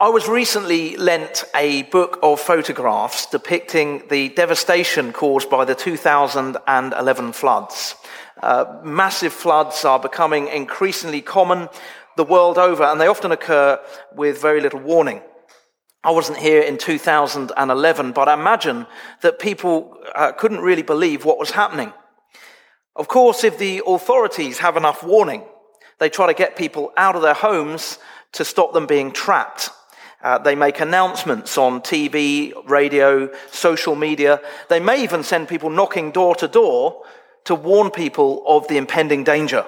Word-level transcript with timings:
I 0.00 0.10
was 0.10 0.28
recently 0.28 0.96
lent 0.96 1.42
a 1.56 1.82
book 1.82 2.20
of 2.22 2.38
photographs 2.38 3.26
depicting 3.26 4.06
the 4.06 4.28
devastation 4.28 5.12
caused 5.12 5.50
by 5.50 5.64
the 5.64 5.74
2011 5.74 7.32
floods. 7.32 7.96
Uh, 8.40 8.78
massive 8.84 9.32
floods 9.32 9.84
are 9.84 9.98
becoming 9.98 10.46
increasingly 10.46 11.20
common 11.20 11.68
the 12.16 12.22
world 12.22 12.58
over, 12.58 12.84
and 12.84 13.00
they 13.00 13.08
often 13.08 13.32
occur 13.32 13.80
with 14.14 14.40
very 14.40 14.60
little 14.60 14.78
warning. 14.78 15.20
I 16.04 16.12
wasn't 16.12 16.38
here 16.38 16.62
in 16.62 16.78
2011, 16.78 18.12
but 18.12 18.28
I 18.28 18.34
imagine 18.34 18.86
that 19.22 19.40
people 19.40 19.98
uh, 20.14 20.30
couldn't 20.30 20.60
really 20.60 20.84
believe 20.84 21.24
what 21.24 21.40
was 21.40 21.50
happening. 21.50 21.92
Of 22.94 23.08
course, 23.08 23.42
if 23.42 23.58
the 23.58 23.82
authorities 23.84 24.58
have 24.58 24.76
enough 24.76 25.02
warning, 25.02 25.42
they 25.98 26.08
try 26.08 26.28
to 26.28 26.34
get 26.34 26.54
people 26.54 26.92
out 26.96 27.16
of 27.16 27.22
their 27.22 27.34
homes 27.34 27.98
to 28.30 28.44
stop 28.44 28.72
them 28.72 28.86
being 28.86 29.10
trapped 29.10 29.70
uh, 30.22 30.38
they 30.38 30.54
make 30.54 30.80
announcements 30.80 31.56
on 31.56 31.80
TV, 31.80 32.52
radio, 32.68 33.30
social 33.50 33.94
media. 33.94 34.40
They 34.68 34.80
may 34.80 35.02
even 35.02 35.22
send 35.22 35.48
people 35.48 35.70
knocking 35.70 36.10
door 36.10 36.34
to 36.36 36.48
door 36.48 37.04
to 37.44 37.54
warn 37.54 37.90
people 37.90 38.42
of 38.46 38.66
the 38.68 38.76
impending 38.76 39.22
danger. 39.22 39.64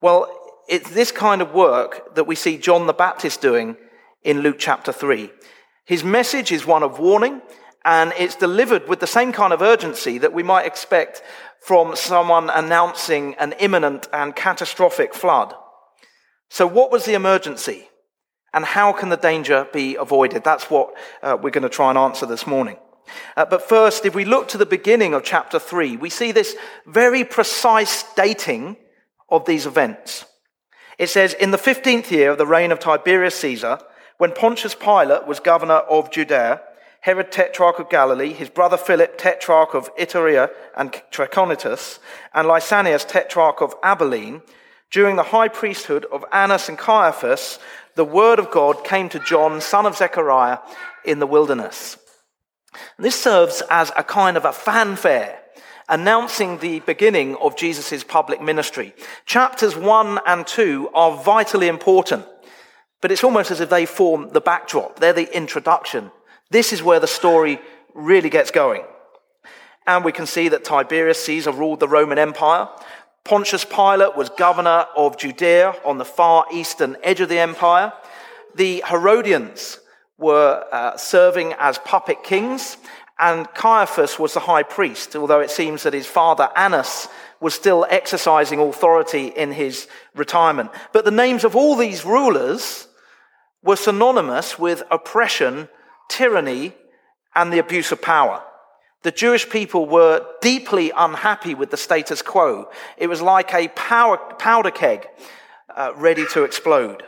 Well, 0.00 0.36
it's 0.68 0.90
this 0.90 1.12
kind 1.12 1.42
of 1.42 1.54
work 1.54 2.14
that 2.14 2.24
we 2.24 2.34
see 2.34 2.58
John 2.58 2.86
the 2.86 2.92
Baptist 2.92 3.40
doing 3.40 3.76
in 4.22 4.40
Luke 4.40 4.56
chapter 4.58 4.92
3. 4.92 5.30
His 5.84 6.04
message 6.04 6.52
is 6.52 6.66
one 6.66 6.82
of 6.82 6.98
warning, 6.98 7.40
and 7.84 8.12
it's 8.18 8.36
delivered 8.36 8.88
with 8.88 9.00
the 9.00 9.06
same 9.06 9.32
kind 9.32 9.52
of 9.52 9.62
urgency 9.62 10.18
that 10.18 10.32
we 10.32 10.42
might 10.42 10.66
expect 10.66 11.22
from 11.60 11.96
someone 11.96 12.50
announcing 12.50 13.34
an 13.34 13.52
imminent 13.58 14.08
and 14.12 14.34
catastrophic 14.34 15.14
flood. 15.14 15.54
So, 16.48 16.66
what 16.66 16.90
was 16.90 17.04
the 17.04 17.14
emergency? 17.14 17.89
And 18.52 18.64
how 18.64 18.92
can 18.92 19.08
the 19.08 19.16
danger 19.16 19.68
be 19.72 19.96
avoided? 19.96 20.44
That's 20.44 20.70
what 20.70 20.94
uh, 21.22 21.38
we're 21.40 21.50
going 21.50 21.62
to 21.62 21.68
try 21.68 21.90
and 21.90 21.98
answer 21.98 22.26
this 22.26 22.46
morning. 22.46 22.76
Uh, 23.36 23.44
but 23.44 23.68
first, 23.68 24.04
if 24.04 24.14
we 24.14 24.24
look 24.24 24.48
to 24.48 24.58
the 24.58 24.66
beginning 24.66 25.14
of 25.14 25.24
chapter 25.24 25.58
3, 25.58 25.96
we 25.96 26.10
see 26.10 26.32
this 26.32 26.56
very 26.86 27.24
precise 27.24 28.04
dating 28.14 28.76
of 29.28 29.44
these 29.46 29.66
events. 29.66 30.24
It 30.98 31.08
says, 31.08 31.34
In 31.34 31.50
the 31.50 31.58
15th 31.58 32.10
year 32.10 32.32
of 32.32 32.38
the 32.38 32.46
reign 32.46 32.72
of 32.72 32.78
Tiberius 32.78 33.36
Caesar, 33.36 33.78
when 34.18 34.32
Pontius 34.32 34.74
Pilate 34.74 35.26
was 35.26 35.40
governor 35.40 35.78
of 35.88 36.10
Judea, 36.10 36.60
Herod 37.00 37.32
tetrarch 37.32 37.78
of 37.78 37.88
Galilee, 37.88 38.34
his 38.34 38.50
brother 38.50 38.76
Philip 38.76 39.16
tetrarch 39.16 39.74
of 39.74 39.94
Iturea 39.96 40.50
and 40.76 40.92
Trachonitis, 41.10 41.98
and 42.34 42.46
Lysanias 42.46 43.08
tetrarch 43.08 43.62
of 43.62 43.74
Abilene, 43.82 44.42
during 44.90 45.16
the 45.16 45.22
high 45.24 45.48
priesthood 45.48 46.04
of 46.12 46.24
Annas 46.32 46.68
and 46.68 46.78
Caiaphas, 46.78 47.58
the 47.94 48.04
word 48.04 48.38
of 48.38 48.50
God 48.50 48.84
came 48.84 49.08
to 49.10 49.18
John, 49.20 49.60
son 49.60 49.86
of 49.86 49.96
Zechariah, 49.96 50.58
in 51.04 51.18
the 51.18 51.26
wilderness. 51.26 51.96
This 52.98 53.20
serves 53.20 53.62
as 53.70 53.92
a 53.96 54.04
kind 54.04 54.36
of 54.36 54.44
a 54.44 54.52
fanfare 54.52 55.40
announcing 55.88 56.58
the 56.58 56.80
beginning 56.80 57.36
of 57.36 57.56
Jesus' 57.56 58.04
public 58.04 58.40
ministry. 58.40 58.94
Chapters 59.26 59.76
1 59.76 60.20
and 60.24 60.46
2 60.46 60.90
are 60.94 61.22
vitally 61.22 61.66
important, 61.66 62.24
but 63.00 63.10
it's 63.10 63.24
almost 63.24 63.50
as 63.50 63.60
if 63.60 63.70
they 63.70 63.86
form 63.86 64.28
the 64.30 64.40
backdrop. 64.40 65.00
They're 65.00 65.12
the 65.12 65.36
introduction. 65.36 66.12
This 66.50 66.72
is 66.72 66.82
where 66.82 67.00
the 67.00 67.08
story 67.08 67.60
really 67.92 68.30
gets 68.30 68.52
going. 68.52 68.82
And 69.86 70.04
we 70.04 70.12
can 70.12 70.26
see 70.26 70.48
that 70.48 70.64
Tiberius 70.64 71.24
Caesar 71.24 71.50
ruled 71.50 71.80
the 71.80 71.88
Roman 71.88 72.18
Empire. 72.18 72.68
Pontius 73.24 73.64
Pilate 73.64 74.16
was 74.16 74.28
governor 74.30 74.86
of 74.96 75.16
Judea 75.16 75.74
on 75.84 75.98
the 75.98 76.04
far 76.04 76.46
eastern 76.52 76.96
edge 77.02 77.20
of 77.20 77.28
the 77.28 77.38
empire. 77.38 77.92
The 78.54 78.82
Herodians 78.86 79.78
were 80.18 80.64
uh, 80.72 80.96
serving 80.96 81.54
as 81.58 81.78
puppet 81.78 82.22
kings, 82.24 82.76
and 83.18 83.52
Caiaphas 83.54 84.18
was 84.18 84.34
the 84.34 84.40
high 84.40 84.62
priest, 84.62 85.14
although 85.14 85.40
it 85.40 85.50
seems 85.50 85.82
that 85.82 85.92
his 85.92 86.06
father 86.06 86.48
Annas 86.56 87.08
was 87.40 87.54
still 87.54 87.86
exercising 87.88 88.60
authority 88.60 89.28
in 89.28 89.52
his 89.52 89.88
retirement. 90.14 90.70
But 90.92 91.04
the 91.04 91.10
names 91.10 91.44
of 91.44 91.56
all 91.56 91.76
these 91.76 92.04
rulers 92.04 92.88
were 93.62 93.76
synonymous 93.76 94.58
with 94.58 94.82
oppression, 94.90 95.68
tyranny, 96.08 96.74
and 97.34 97.52
the 97.52 97.58
abuse 97.58 97.92
of 97.92 98.02
power. 98.02 98.42
The 99.02 99.10
Jewish 99.10 99.48
people 99.48 99.86
were 99.86 100.26
deeply 100.42 100.92
unhappy 100.94 101.54
with 101.54 101.70
the 101.70 101.78
status 101.78 102.20
quo. 102.20 102.68
It 102.98 103.06
was 103.06 103.22
like 103.22 103.54
a 103.54 103.68
power, 103.68 104.18
powder 104.38 104.70
keg 104.70 105.06
uh, 105.74 105.92
ready 105.96 106.26
to 106.32 106.44
explode. 106.44 107.02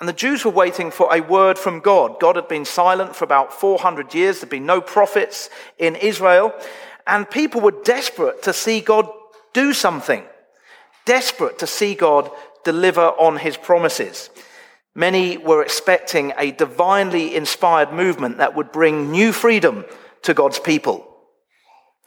And 0.00 0.08
the 0.08 0.14
Jews 0.14 0.44
were 0.44 0.50
waiting 0.50 0.90
for 0.90 1.14
a 1.14 1.20
word 1.20 1.58
from 1.58 1.80
God. 1.80 2.18
God 2.18 2.36
had 2.36 2.48
been 2.48 2.64
silent 2.64 3.14
for 3.14 3.24
about 3.24 3.52
400 3.52 4.14
years. 4.14 4.40
There'd 4.40 4.50
been 4.50 4.66
no 4.66 4.80
prophets 4.80 5.48
in 5.78 5.94
Israel. 5.94 6.52
And 7.06 7.30
people 7.30 7.60
were 7.60 7.82
desperate 7.84 8.42
to 8.44 8.52
see 8.52 8.80
God 8.80 9.08
do 9.52 9.72
something, 9.72 10.24
desperate 11.04 11.58
to 11.58 11.66
see 11.66 11.94
God 11.94 12.30
deliver 12.64 13.00
on 13.00 13.36
his 13.36 13.56
promises. 13.56 14.30
Many 14.94 15.36
were 15.36 15.62
expecting 15.62 16.32
a 16.36 16.50
divinely 16.50 17.36
inspired 17.36 17.92
movement 17.92 18.38
that 18.38 18.56
would 18.56 18.72
bring 18.72 19.12
new 19.12 19.32
freedom 19.32 19.84
to 20.22 20.34
God's 20.34 20.58
people. 20.58 21.06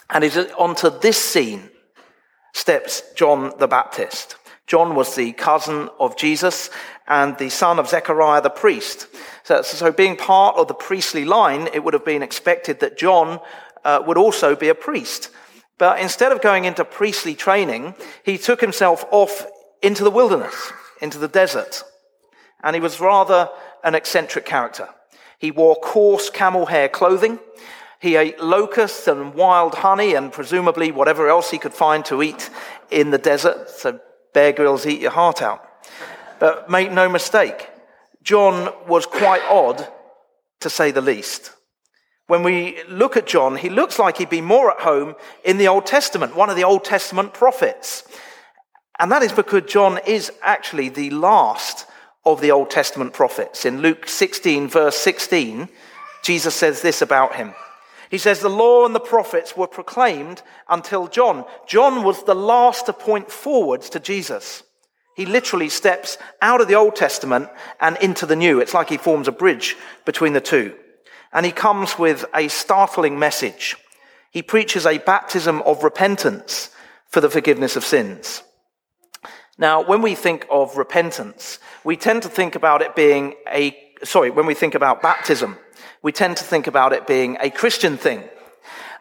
And 0.09 0.23
onto 0.57 0.89
this 0.99 1.17
scene 1.17 1.69
steps 2.53 3.03
John 3.15 3.53
the 3.59 3.67
Baptist. 3.67 4.37
John 4.67 4.95
was 4.95 5.15
the 5.15 5.33
cousin 5.33 5.89
of 5.99 6.15
Jesus 6.15 6.69
and 7.07 7.37
the 7.37 7.49
son 7.49 7.79
of 7.79 7.89
Zechariah 7.89 8.41
the 8.41 8.49
priest. 8.49 9.07
So, 9.43 9.61
so 9.61 9.91
being 9.91 10.15
part 10.15 10.55
of 10.55 10.67
the 10.67 10.73
priestly 10.73 11.25
line, 11.25 11.67
it 11.73 11.83
would 11.83 11.93
have 11.93 12.05
been 12.05 12.23
expected 12.23 12.79
that 12.79 12.97
John 12.97 13.39
uh, 13.83 14.01
would 14.05 14.17
also 14.17 14.55
be 14.55 14.69
a 14.69 14.75
priest. 14.75 15.29
But 15.77 15.99
instead 15.99 16.31
of 16.31 16.41
going 16.41 16.65
into 16.65 16.85
priestly 16.85 17.35
training, 17.35 17.95
he 18.23 18.37
took 18.37 18.61
himself 18.61 19.03
off 19.11 19.45
into 19.81 20.03
the 20.03 20.11
wilderness, 20.11 20.71
into 21.01 21.17
the 21.17 21.27
desert. 21.27 21.83
And 22.63 22.75
he 22.75 22.79
was 22.79 23.01
rather 23.01 23.49
an 23.83 23.95
eccentric 23.95 24.45
character. 24.45 24.87
He 25.39 25.51
wore 25.51 25.75
coarse 25.75 26.29
camel 26.29 26.67
hair 26.67 26.87
clothing. 26.87 27.39
He 28.03 28.17
ate 28.17 28.41
locusts 28.41 29.07
and 29.07 29.33
wild 29.33 29.75
honey 29.75 30.13
and 30.13 30.29
presumably 30.29 30.91
whatever 30.91 31.29
else 31.29 31.51
he 31.51 31.57
could 31.57 31.73
find 31.73 32.03
to 32.03 32.21
eat 32.21 32.49
in 32.91 33.11
the 33.11 33.17
desert. 33.17 33.69
So 33.69 33.97
Bear 34.33 34.51
Grylls 34.51 34.85
eat 34.85 34.99
your 34.99 35.11
heart 35.11 35.41
out. 35.41 35.65
But 36.37 36.69
make 36.69 36.91
no 36.91 37.07
mistake, 37.07 37.69
John 38.21 38.73
was 38.89 39.05
quite 39.05 39.41
odd 39.49 39.87
to 40.59 40.69
say 40.69 40.91
the 40.91 40.99
least. 40.99 41.53
When 42.27 42.43
we 42.43 42.83
look 42.89 43.15
at 43.15 43.25
John, 43.25 43.55
he 43.55 43.69
looks 43.69 43.97
like 43.97 44.17
he'd 44.17 44.29
be 44.29 44.41
more 44.41 44.69
at 44.69 44.81
home 44.81 45.15
in 45.45 45.57
the 45.57 45.69
Old 45.69 45.85
Testament, 45.85 46.35
one 46.35 46.49
of 46.49 46.57
the 46.57 46.65
Old 46.65 46.83
Testament 46.83 47.33
prophets. 47.33 48.03
And 48.99 49.09
that 49.13 49.23
is 49.23 49.31
because 49.31 49.71
John 49.71 49.97
is 50.05 50.29
actually 50.41 50.89
the 50.89 51.11
last 51.11 51.85
of 52.25 52.41
the 52.41 52.51
Old 52.51 52.69
Testament 52.69 53.13
prophets. 53.13 53.63
In 53.63 53.79
Luke 53.79 54.09
16, 54.09 54.67
verse 54.67 54.97
16, 54.97 55.69
Jesus 56.21 56.53
says 56.53 56.81
this 56.81 57.01
about 57.01 57.35
him. 57.35 57.53
He 58.09 58.17
says 58.17 58.39
the 58.39 58.49
law 58.49 58.85
and 58.85 58.93
the 58.93 58.99
prophets 58.99 59.55
were 59.55 59.67
proclaimed 59.67 60.41
until 60.69 61.07
John. 61.07 61.45
John 61.67 62.03
was 62.03 62.23
the 62.23 62.35
last 62.35 62.85
to 62.85 62.93
point 62.93 63.31
forwards 63.31 63.89
to 63.91 63.99
Jesus. 63.99 64.63
He 65.15 65.25
literally 65.25 65.69
steps 65.69 66.17
out 66.41 66.61
of 66.61 66.67
the 66.67 66.75
Old 66.75 66.95
Testament 66.95 67.49
and 67.79 67.97
into 67.97 68.25
the 68.25 68.35
New. 68.35 68.59
It's 68.59 68.73
like 68.73 68.89
he 68.89 68.97
forms 68.97 69.27
a 69.27 69.31
bridge 69.31 69.77
between 70.05 70.33
the 70.33 70.41
two. 70.41 70.75
And 71.31 71.45
he 71.45 71.51
comes 71.51 71.97
with 71.97 72.25
a 72.33 72.47
startling 72.47 73.19
message. 73.19 73.77
He 74.31 74.41
preaches 74.41 74.85
a 74.85 74.97
baptism 74.97 75.61
of 75.61 75.83
repentance 75.83 76.71
for 77.07 77.21
the 77.21 77.29
forgiveness 77.29 77.75
of 77.75 77.83
sins. 77.83 78.41
Now, 79.57 79.83
when 79.83 80.01
we 80.01 80.15
think 80.15 80.47
of 80.49 80.77
repentance, 80.77 81.59
we 81.83 81.95
tend 81.95 82.23
to 82.23 82.29
think 82.29 82.55
about 82.55 82.81
it 82.81 82.95
being 82.95 83.35
a, 83.47 83.77
sorry, 84.03 84.29
when 84.29 84.45
we 84.45 84.53
think 84.53 84.75
about 84.75 85.01
baptism, 85.01 85.57
we 86.01 86.11
tend 86.11 86.37
to 86.37 86.43
think 86.43 86.67
about 86.67 86.93
it 86.93 87.07
being 87.07 87.37
a 87.39 87.49
Christian 87.49 87.97
thing. 87.97 88.23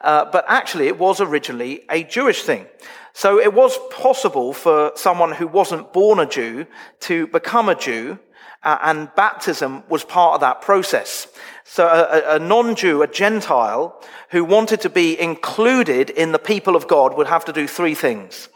Uh, 0.01 0.25
but 0.31 0.45
actually, 0.49 0.89
it 0.89 0.99
was 0.99 1.21
originally 1.21 1.85
a 1.91 2.03
Jewish 2.05 2.43
thing. 2.43 2.67
So 3.13 3.39
it 3.39 3.53
was 3.53 3.79
possible 3.91 4.53
for 4.53 4.93
someone 4.97 5.33
who 5.33 5.47
wasn't 5.47 5.93
born 5.93 6.19
a 6.19 6.27
Jew 6.27 6.67
to 7.01 7.27
become 7.29 7.69
a 7.69 7.75
Jew, 7.75 8.19
uh, 8.63 8.79
and 8.83 9.15
baptism 9.15 9.83
was 9.89 10.05
part 10.05 10.35
of 10.35 10.41
that 10.41 10.63
process. 10.63 11.29
So 11.65 11.87
a, 11.87 12.37
a 12.37 12.39
non-Jew, 12.39 13.03
a 13.03 13.07
Gentile, 13.07 14.01
who 14.31 14.45
wanted 14.45 14.81
to 14.83 14.91
be 14.91 15.21
included 15.21 16.11
in 16.11 16.33
the 16.33 16.39
people 16.39 16.75
of 16.75 16.89
God 16.89 17.17
would 17.17 17.27
have 17.27 17.45
to 17.47 17.53
do 17.53 17.67
three 17.67 17.95
things. 17.95 18.49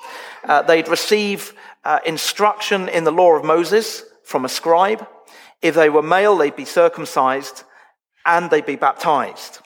Uh, 0.44 0.62
they'd 0.62 0.88
receive 0.88 1.52
uh, 1.84 1.98
instruction 2.06 2.88
in 2.88 3.04
the 3.04 3.10
law 3.10 3.34
of 3.36 3.44
Moses 3.44 4.04
from 4.24 4.44
a 4.44 4.48
scribe. 4.48 5.06
If 5.66 5.74
they 5.74 5.90
were 5.90 6.02
male, 6.02 6.36
they'd 6.36 6.54
be 6.54 6.64
circumcised 6.64 7.64
and 8.24 8.48
they'd 8.50 8.64
be 8.64 8.76
baptized. 8.76 9.58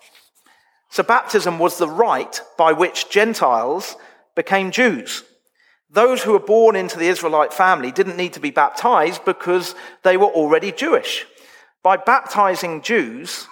So 0.88 1.02
baptism 1.02 1.58
was 1.58 1.76
the 1.76 1.88
rite 1.88 2.40
by 2.56 2.72
which 2.72 3.10
Gentiles 3.10 3.96
became 4.34 4.70
Jews. 4.70 5.22
Those 5.90 6.22
who 6.22 6.32
were 6.32 6.38
born 6.38 6.74
into 6.74 6.98
the 6.98 7.08
Israelite 7.08 7.52
family 7.52 7.92
didn't 7.92 8.16
need 8.16 8.32
to 8.32 8.40
be 8.40 8.50
baptized 8.50 9.26
because 9.26 9.74
they 10.02 10.16
were 10.16 10.28
already 10.28 10.72
Jewish. 10.72 11.26
By 11.82 11.98
baptizing 11.98 12.80
Jews, 12.80 13.46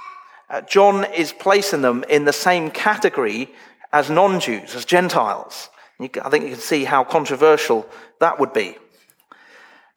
uh, 0.49 0.63
John 0.63 1.05
is 1.13 1.33
placing 1.33 1.83
them 1.83 2.03
in 2.09 2.25
the 2.25 2.33
same 2.33 2.71
category 2.71 3.51
as 3.93 4.09
non 4.09 4.41
Jews, 4.41 4.75
as 4.75 4.87
Gentiles. 4.87 5.69
I 6.01 6.07
think 6.31 6.45
you 6.45 6.51
can 6.51 6.61
see 6.61 6.85
how 6.85 7.05
controversial 7.05 7.87
that 8.21 8.41
would 8.41 8.55
be. 8.55 8.79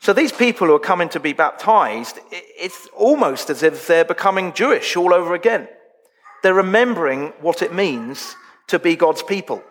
So 0.01 0.13
these 0.13 0.31
people 0.31 0.65
who 0.65 0.73
are 0.73 0.79
coming 0.79 1.09
to 1.09 1.19
be 1.19 1.33
baptized, 1.33 2.17
it's 2.31 2.87
almost 2.97 3.51
as 3.51 3.61
if 3.61 3.85
they're 3.85 4.03
becoming 4.03 4.51
Jewish 4.51 4.95
all 4.97 5.13
over 5.13 5.35
again. 5.35 5.67
They're 6.41 6.55
remembering 6.55 7.33
what 7.39 7.61
it 7.61 7.71
means 7.71 8.35
to 8.67 8.79
be 8.79 8.95
God's 8.95 9.21
people. 9.21 9.63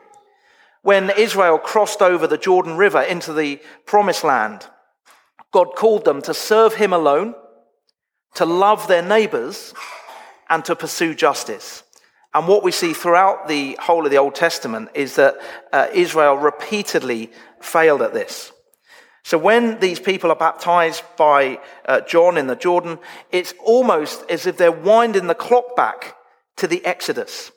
When 0.83 1.11
Israel 1.11 1.59
crossed 1.59 2.01
over 2.01 2.29
the 2.29 2.39
Jordan 2.39 2.77
River 2.77 3.03
into 3.03 3.33
the 3.33 3.61
promised 3.87 4.23
land, 4.23 4.69
God 5.53 5.75
called 5.75 6.05
them 6.05 6.23
to 6.23 6.33
serve 6.33 6.75
him 6.75 6.93
alone, 6.93 7.35
to 8.37 8.45
love 8.45 8.87
their 8.87 9.03
neighbors, 9.03 9.75
and 10.49 10.65
to 10.65 10.77
pursue 10.77 11.13
justice. 11.13 11.83
And 12.33 12.47
what 12.47 12.63
we 12.63 12.71
see 12.71 12.93
throughout 12.93 13.49
the 13.49 13.77
whole 13.81 14.05
of 14.05 14.13
the 14.13 14.19
Old 14.19 14.37
Testament 14.37 14.91
is 14.95 15.17
that 15.17 15.39
uh, 15.73 15.89
Israel 15.93 16.37
repeatedly 16.37 17.33
failed 17.61 18.01
at 18.01 18.15
this. 18.15 18.53
So 19.23 19.39
when 19.39 19.79
these 19.81 20.01
people 20.01 20.31
are 20.31 20.37
baptized 20.37 21.03
by 21.17 21.61
uh, 21.87 22.01
John 22.03 22.37
in 22.37 22.47
the 22.47 22.57
Jordan, 22.57 22.99
it's 23.31 23.55
almost 23.65 24.25
as 24.31 24.47
if 24.47 24.57
they're 24.57 24.73
winding 24.73 25.27
the 25.27 25.35
clock 25.35 25.77
back 25.77 26.17
to 26.57 26.67
the 26.67 26.85
Exodus, 26.85 27.53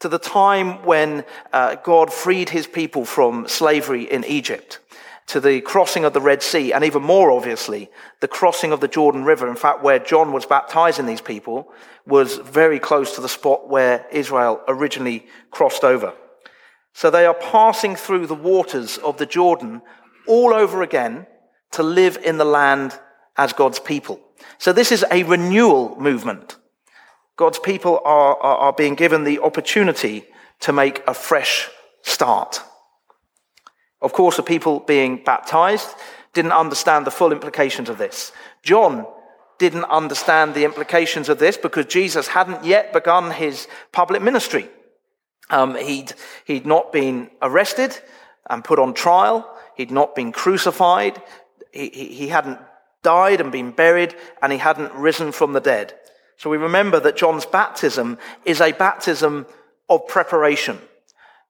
to 0.00 0.08
the 0.08 0.18
time 0.18 0.84
when 0.84 1.24
uh, 1.52 1.74
God 1.76 2.12
freed 2.12 2.50
his 2.50 2.66
people 2.66 3.04
from 3.04 3.48
slavery 3.48 4.04
in 4.04 4.24
Egypt, 4.24 4.78
to 5.26 5.40
the 5.40 5.60
crossing 5.60 6.04
of 6.04 6.12
the 6.12 6.20
Red 6.20 6.42
Sea, 6.42 6.72
and 6.72 6.84
even 6.84 7.02
more 7.02 7.30
obviously, 7.30 7.90
the 8.20 8.28
crossing 8.28 8.72
of 8.72 8.80
the 8.80 8.88
Jordan 8.88 9.24
River. 9.24 9.48
In 9.48 9.56
fact, 9.56 9.82
where 9.82 9.98
John 9.98 10.32
was 10.32 10.46
baptizing 10.46 11.06
these 11.06 11.20
people 11.20 11.70
was 12.06 12.36
very 12.36 12.78
close 12.78 13.14
to 13.14 13.20
the 13.20 13.28
spot 13.28 13.68
where 13.68 14.06
Israel 14.10 14.62
originally 14.68 15.26
crossed 15.50 15.84
over. 15.84 16.14
So 16.94 17.10
they 17.10 17.26
are 17.26 17.34
passing 17.34 17.94
through 17.94 18.26
the 18.26 18.34
waters 18.34 18.98
of 18.98 19.18
the 19.18 19.26
Jordan 19.26 19.82
all 20.28 20.54
over 20.54 20.82
again 20.82 21.26
to 21.72 21.82
live 21.82 22.18
in 22.24 22.38
the 22.38 22.44
land 22.44 22.98
as 23.36 23.52
God's 23.52 23.78
people. 23.78 24.20
So 24.58 24.72
this 24.72 24.92
is 24.92 25.04
a 25.10 25.22
renewal 25.24 25.96
movement. 26.00 26.56
God's 27.36 27.58
people 27.58 28.00
are, 28.04 28.36
are, 28.36 28.56
are 28.58 28.72
being 28.72 28.94
given 28.94 29.24
the 29.24 29.38
opportunity 29.40 30.24
to 30.60 30.72
make 30.72 31.02
a 31.06 31.14
fresh 31.14 31.68
start. 32.02 32.62
Of 34.00 34.12
course, 34.12 34.36
the 34.36 34.42
people 34.42 34.80
being 34.80 35.22
baptized 35.24 35.88
didn't 36.32 36.52
understand 36.52 37.06
the 37.06 37.10
full 37.10 37.32
implications 37.32 37.88
of 37.88 37.98
this. 37.98 38.32
John 38.62 39.06
didn't 39.58 39.84
understand 39.84 40.54
the 40.54 40.64
implications 40.64 41.28
of 41.28 41.38
this 41.38 41.56
because 41.56 41.86
Jesus 41.86 42.28
hadn't 42.28 42.64
yet 42.64 42.92
begun 42.92 43.30
his 43.30 43.66
public 43.92 44.22
ministry. 44.22 44.68
Um, 45.50 45.74
he'd, 45.76 46.12
he'd 46.44 46.66
not 46.66 46.92
been 46.92 47.30
arrested 47.42 47.98
and 48.48 48.64
put 48.64 48.78
on 48.78 48.94
trial. 48.94 49.48
He'd 49.78 49.92
not 49.92 50.16
been 50.16 50.32
crucified. 50.32 51.22
He, 51.72 51.88
he, 51.88 52.04
he 52.06 52.28
hadn't 52.28 52.58
died 53.04 53.40
and 53.40 53.52
been 53.52 53.70
buried, 53.70 54.14
and 54.42 54.52
he 54.52 54.58
hadn't 54.58 54.92
risen 54.92 55.30
from 55.30 55.52
the 55.52 55.60
dead. 55.60 55.94
So 56.36 56.50
we 56.50 56.56
remember 56.56 56.98
that 57.00 57.16
John's 57.16 57.46
baptism 57.46 58.18
is 58.44 58.60
a 58.60 58.72
baptism 58.72 59.46
of 59.88 60.06
preparation. 60.08 60.78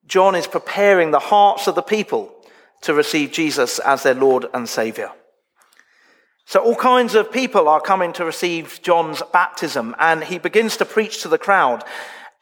John 0.07 0.35
is 0.35 0.47
preparing 0.47 1.11
the 1.11 1.19
hearts 1.19 1.67
of 1.67 1.75
the 1.75 1.83
people 1.83 2.35
to 2.83 2.93
receive 2.93 3.33
Jesus 3.33 3.79
as 3.79 4.03
their 4.03 4.15
Lord 4.15 4.45
and 4.53 4.69
Savior. 4.69 5.11
So 6.45 6.61
all 6.61 6.77
kinds 6.77 7.15
of 7.15 7.33
people 7.33 7.67
are 7.67 7.81
coming 7.81 8.13
to 8.15 8.27
receive 8.27 8.81
John's 8.83 9.23
baptism, 9.33 9.97
and 9.99 10.23
he 10.23 10.39
begins 10.39 10.77
to 10.77 10.85
preach 10.85 11.23
to 11.23 11.29
the 11.29 11.39
crowd. 11.39 11.83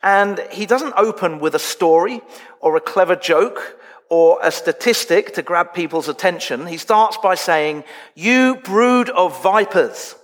And 0.03 0.41
he 0.51 0.67
doesn't 0.67 0.95
open 0.97 1.39
with 1.39 1.55
a 1.55 1.61
story 1.61 2.23
or 2.61 2.75
a 2.77 2.81
clever 2.81 3.15
joke 3.15 3.81
or 4.09 4.39
a 4.43 4.51
statistic 4.51 5.35
to 5.35 5.43
grab 5.43 5.75
people's 5.75 6.09
attention. 6.09 6.67
He 6.67 6.77
starts 6.77 7.17
by 7.17 7.35
saying, 7.35 7.85
You 8.15 8.57
brood 8.57 9.11
of 9.11 9.43
vipers. 9.43 10.15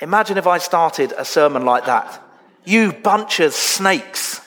Imagine 0.00 0.38
if 0.38 0.46
I 0.46 0.58
started 0.58 1.12
a 1.16 1.24
sermon 1.24 1.64
like 1.64 1.86
that. 1.86 2.22
You 2.64 2.92
bunch 2.92 3.40
of 3.40 3.52
snakes. 3.52 4.40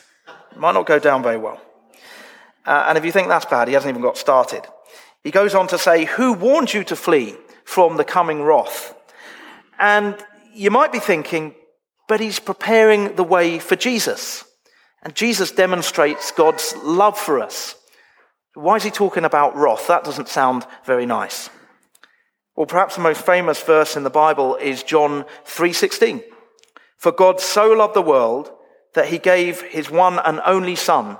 Might 0.56 0.74
not 0.74 0.86
go 0.86 1.00
down 1.00 1.24
very 1.24 1.38
well. 1.38 1.62
Uh, 2.66 2.86
and 2.88 2.98
if 2.98 3.06
you 3.06 3.12
think 3.12 3.28
that's 3.28 3.46
bad, 3.46 3.68
he 3.68 3.74
hasn't 3.74 3.90
even 3.90 4.02
got 4.02 4.18
started. 4.18 4.64
He 5.24 5.32
goes 5.32 5.56
on 5.56 5.68
to 5.68 5.78
say, 5.78 6.06
Who 6.06 6.34
warned 6.34 6.74
you 6.74 6.84
to 6.86 6.96
flee 6.96 7.36
from 7.66 7.98
the 7.98 8.04
coming 8.04 8.42
wrath? 8.42 8.94
And 9.80 10.16
you 10.54 10.70
might 10.70 10.92
be 10.92 11.00
thinking, 11.00 11.56
but 12.08 12.20
he's 12.20 12.40
preparing 12.40 13.16
the 13.16 13.24
way 13.24 13.60
for 13.60 13.76
Jesus. 13.76 14.44
And 15.02 15.16
Jesus 15.16 15.52
demonstrates 15.52 16.32
God's 16.32 16.76
love 16.84 17.18
for 17.18 17.40
us. 17.40 17.76
Why 18.56 18.76
is 18.76 18.84
he 18.84 18.92
talking 18.92 19.26
about 19.26 19.56
wrath? 19.56 19.88
That 19.88 20.04
doesn't 20.04 20.30
sound 20.30 20.66
very 20.86 21.06
nice. 21.06 21.50
Well, 22.56 22.68
perhaps 22.68 22.96
the 22.96 23.02
most 23.02 23.26
famous 23.26 23.62
verse 23.62 23.96
in 23.96 24.04
the 24.04 24.12
Bible 24.12 24.56
is 24.58 24.84
John 24.84 25.26
3:16. 25.44 26.24
For 26.98 27.12
God 27.12 27.40
so 27.40 27.72
loved 27.72 27.96
the 27.96 28.02
world 28.02 28.52
that 28.94 29.08
he 29.08 29.18
gave 29.18 29.62
his 29.62 29.90
one 29.90 30.20
and 30.20 30.40
only 30.46 30.76
son 30.76 31.18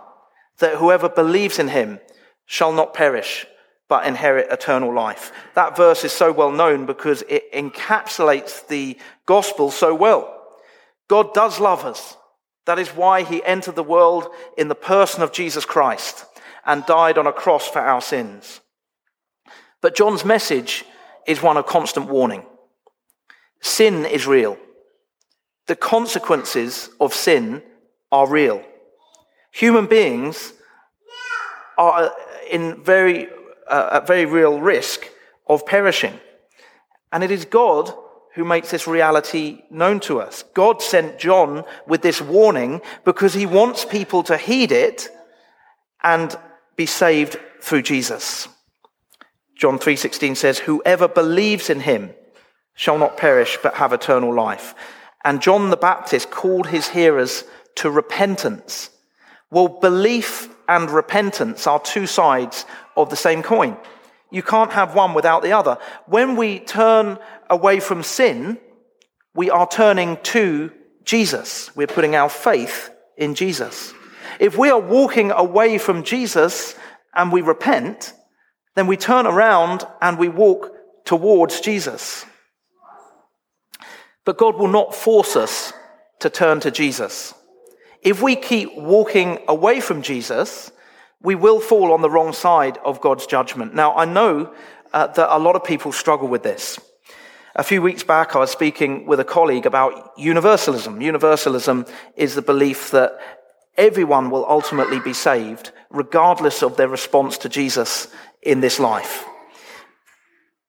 that 0.60 0.76
whoever 0.76 1.10
believes 1.10 1.58
in 1.58 1.70
him 1.70 2.00
shall 2.46 2.72
not 2.72 2.94
perish 2.94 3.48
but 3.88 4.06
inherit 4.06 4.52
eternal 4.52 4.94
life. 4.94 5.32
That 5.56 5.76
verse 5.76 6.04
is 6.04 6.14
so 6.14 6.32
well 6.32 6.52
known 6.52 6.86
because 6.86 7.24
it 7.28 7.52
encapsulates 7.52 8.66
the 8.68 8.98
gospel 9.26 9.72
so 9.72 9.94
well. 9.96 10.30
God 11.08 11.34
does 11.34 11.60
love 11.60 11.84
us. 11.84 12.16
That 12.66 12.80
is 12.80 12.90
why 12.90 13.24
he 13.24 13.44
entered 13.44 13.76
the 13.76 13.84
world 13.84 14.30
in 14.56 14.68
the 14.68 14.76
person 14.76 15.24
of 15.24 15.32
Jesus 15.32 15.66
Christ 15.66 16.26
and 16.66 16.86
died 16.86 17.18
on 17.18 17.28
a 17.28 17.34
cross 17.34 17.68
for 17.68 17.80
our 17.80 18.02
sins. 18.02 18.62
But 19.82 19.96
John's 19.96 20.24
message 20.24 20.86
is 21.28 21.42
one 21.42 21.58
of 21.58 21.66
constant 21.66 22.08
warning. 22.08 22.46
Sin 23.62 24.06
is 24.06 24.28
real. 24.28 24.58
The 25.68 25.76
consequences 25.76 26.90
of 27.00 27.14
sin 27.14 27.64
are 28.12 28.28
real. 28.28 28.64
Human 29.52 29.86
beings 29.86 30.54
are 31.78 32.12
in 32.50 32.84
very, 32.84 33.28
uh, 33.68 33.90
at 33.94 34.08
very 34.08 34.26
real 34.26 34.60
risk 34.60 35.10
of 35.48 35.66
perishing. 35.66 36.20
And 37.12 37.24
it 37.24 37.32
is 37.32 37.46
God 37.46 37.94
who 38.36 38.44
makes 38.44 38.72
this 38.72 38.88
reality 38.88 39.62
known 39.70 40.00
to 40.02 40.20
us. 40.20 40.44
God 40.54 40.82
sent 40.82 41.20
John 41.20 41.64
with 41.88 42.02
this 42.02 42.20
warning 42.20 42.82
because 43.06 43.34
he 43.34 43.46
wants 43.46 43.86
people 43.86 44.24
to 44.24 44.38
heed 44.38 44.72
it 44.72 45.10
and 46.04 46.36
be 46.76 46.86
saved 46.86 47.38
through 47.62 47.84
Jesus. 47.84 48.48
John 49.56 49.80
3:16 49.80 50.36
says, 50.36 50.60
"Whoever 50.60 51.08
believes 51.08 51.70
in 51.70 51.82
him 51.82 52.14
shall 52.74 52.98
not 52.98 53.18
perish 53.18 53.58
but 53.62 53.76
have 53.76 53.94
eternal 53.94 54.34
life." 54.34 54.76
And 55.24 55.42
John 55.42 55.70
the 55.70 55.78
Baptist 55.78 56.32
called 56.32 56.68
his 56.68 56.90
hearers 56.90 57.46
to 57.76 57.90
repentance. 57.90 58.90
Well, 59.50 59.68
belief 59.68 60.50
and 60.68 60.90
repentance 60.90 61.68
are 61.68 61.80
two 61.80 62.08
sides 62.08 62.66
of 62.98 63.10
the 63.10 63.16
same 63.16 63.44
coin. 63.44 63.78
You 64.32 64.42
can't 64.42 64.74
have 64.74 64.96
one 64.96 65.14
without 65.14 65.44
the 65.44 65.54
other. 65.54 65.78
When 66.08 66.36
we 66.36 66.60
turn 66.60 67.20
away 67.50 67.80
from 67.80 68.02
sin, 68.02 68.58
we 69.36 69.50
are 69.50 69.68
turning 69.68 70.18
to 70.24 70.72
Jesus. 71.04 71.70
We're 71.76 71.88
putting 71.88 72.16
our 72.16 72.30
faith 72.30 72.90
in 73.16 73.36
Jesus. 73.36 73.94
If 74.40 74.58
we 74.58 74.70
are 74.70 74.80
walking 74.80 75.32
away 75.32 75.78
from 75.78 76.04
Jesus 76.04 76.76
and 77.14 77.32
we 77.32 77.42
repent, 77.42 78.14
then 78.76 78.88
we 78.88 78.98
turn 78.98 79.28
around 79.28 79.86
and 80.02 80.18
we 80.18 80.30
walk 80.30 80.72
towards 81.06 81.62
Jesus. 81.62 82.26
But 84.26 84.38
God 84.38 84.56
will 84.56 84.68
not 84.68 84.96
force 84.96 85.36
us 85.36 85.74
to 86.20 86.30
turn 86.30 86.60
to 86.62 86.72
Jesus. 86.72 87.34
If 88.02 88.22
we 88.22 88.36
keep 88.36 88.76
walking 88.76 89.40
away 89.48 89.80
from 89.80 90.02
Jesus, 90.02 90.72
we 91.22 91.36
will 91.36 91.60
fall 91.60 91.94
on 91.94 92.02
the 92.02 92.10
wrong 92.10 92.34
side 92.34 92.78
of 92.84 93.02
God's 93.02 93.26
judgment. 93.26 93.74
Now, 93.74 93.96
I 93.96 94.06
know 94.06 94.54
uh, 94.94 95.08
that 95.08 95.36
a 95.36 95.40
lot 95.40 95.56
of 95.56 95.64
people 95.64 95.92
struggle 95.92 96.28
with 96.28 96.44
this. 96.44 96.80
A 97.56 97.64
few 97.64 97.82
weeks 97.82 98.04
back, 98.04 98.36
I 98.36 98.40
was 98.40 98.52
speaking 98.52 99.06
with 99.06 99.20
a 99.20 99.24
colleague 99.24 99.66
about 99.66 100.18
universalism. 100.18 101.02
Universalism 101.02 101.86
is 102.16 102.36
the 102.36 102.42
belief 102.42 102.92
that 102.92 103.18
everyone 103.78 104.30
will 104.30 104.46
ultimately 104.48 105.00
be 105.00 105.14
saved, 105.14 105.72
regardless 105.90 106.62
of 106.62 106.78
their 106.78 106.88
response 106.88 107.38
to 107.40 107.50
Jesus 107.50 108.08
in 108.42 108.62
this 108.62 108.80
life. 108.80 109.26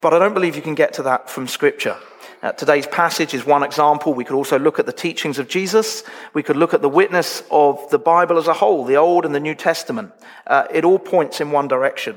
But 0.00 0.14
I 0.14 0.18
don't 0.18 0.34
believe 0.34 0.56
you 0.56 0.62
can 0.62 0.74
get 0.74 0.92
to 0.94 1.02
that 1.04 1.30
from 1.30 1.48
Scripture. 1.48 1.96
Uh, 2.42 2.52
today's 2.52 2.86
passage 2.86 3.32
is 3.32 3.46
one 3.46 3.62
example. 3.62 4.12
We 4.12 4.24
could 4.24 4.36
also 4.36 4.58
look 4.58 4.78
at 4.78 4.84
the 4.84 4.92
teachings 4.92 5.38
of 5.38 5.48
Jesus. 5.48 6.04
We 6.34 6.42
could 6.42 6.58
look 6.58 6.74
at 6.74 6.82
the 6.82 6.90
witness 6.90 7.42
of 7.50 7.88
the 7.88 7.98
Bible 7.98 8.36
as 8.36 8.48
a 8.48 8.52
whole, 8.52 8.84
the 8.84 8.96
Old 8.96 9.24
and 9.24 9.34
the 9.34 9.40
New 9.40 9.54
Testament. 9.54 10.12
Uh, 10.46 10.66
it 10.70 10.84
all 10.84 10.98
points 10.98 11.40
in 11.40 11.52
one 11.52 11.68
direction. 11.68 12.16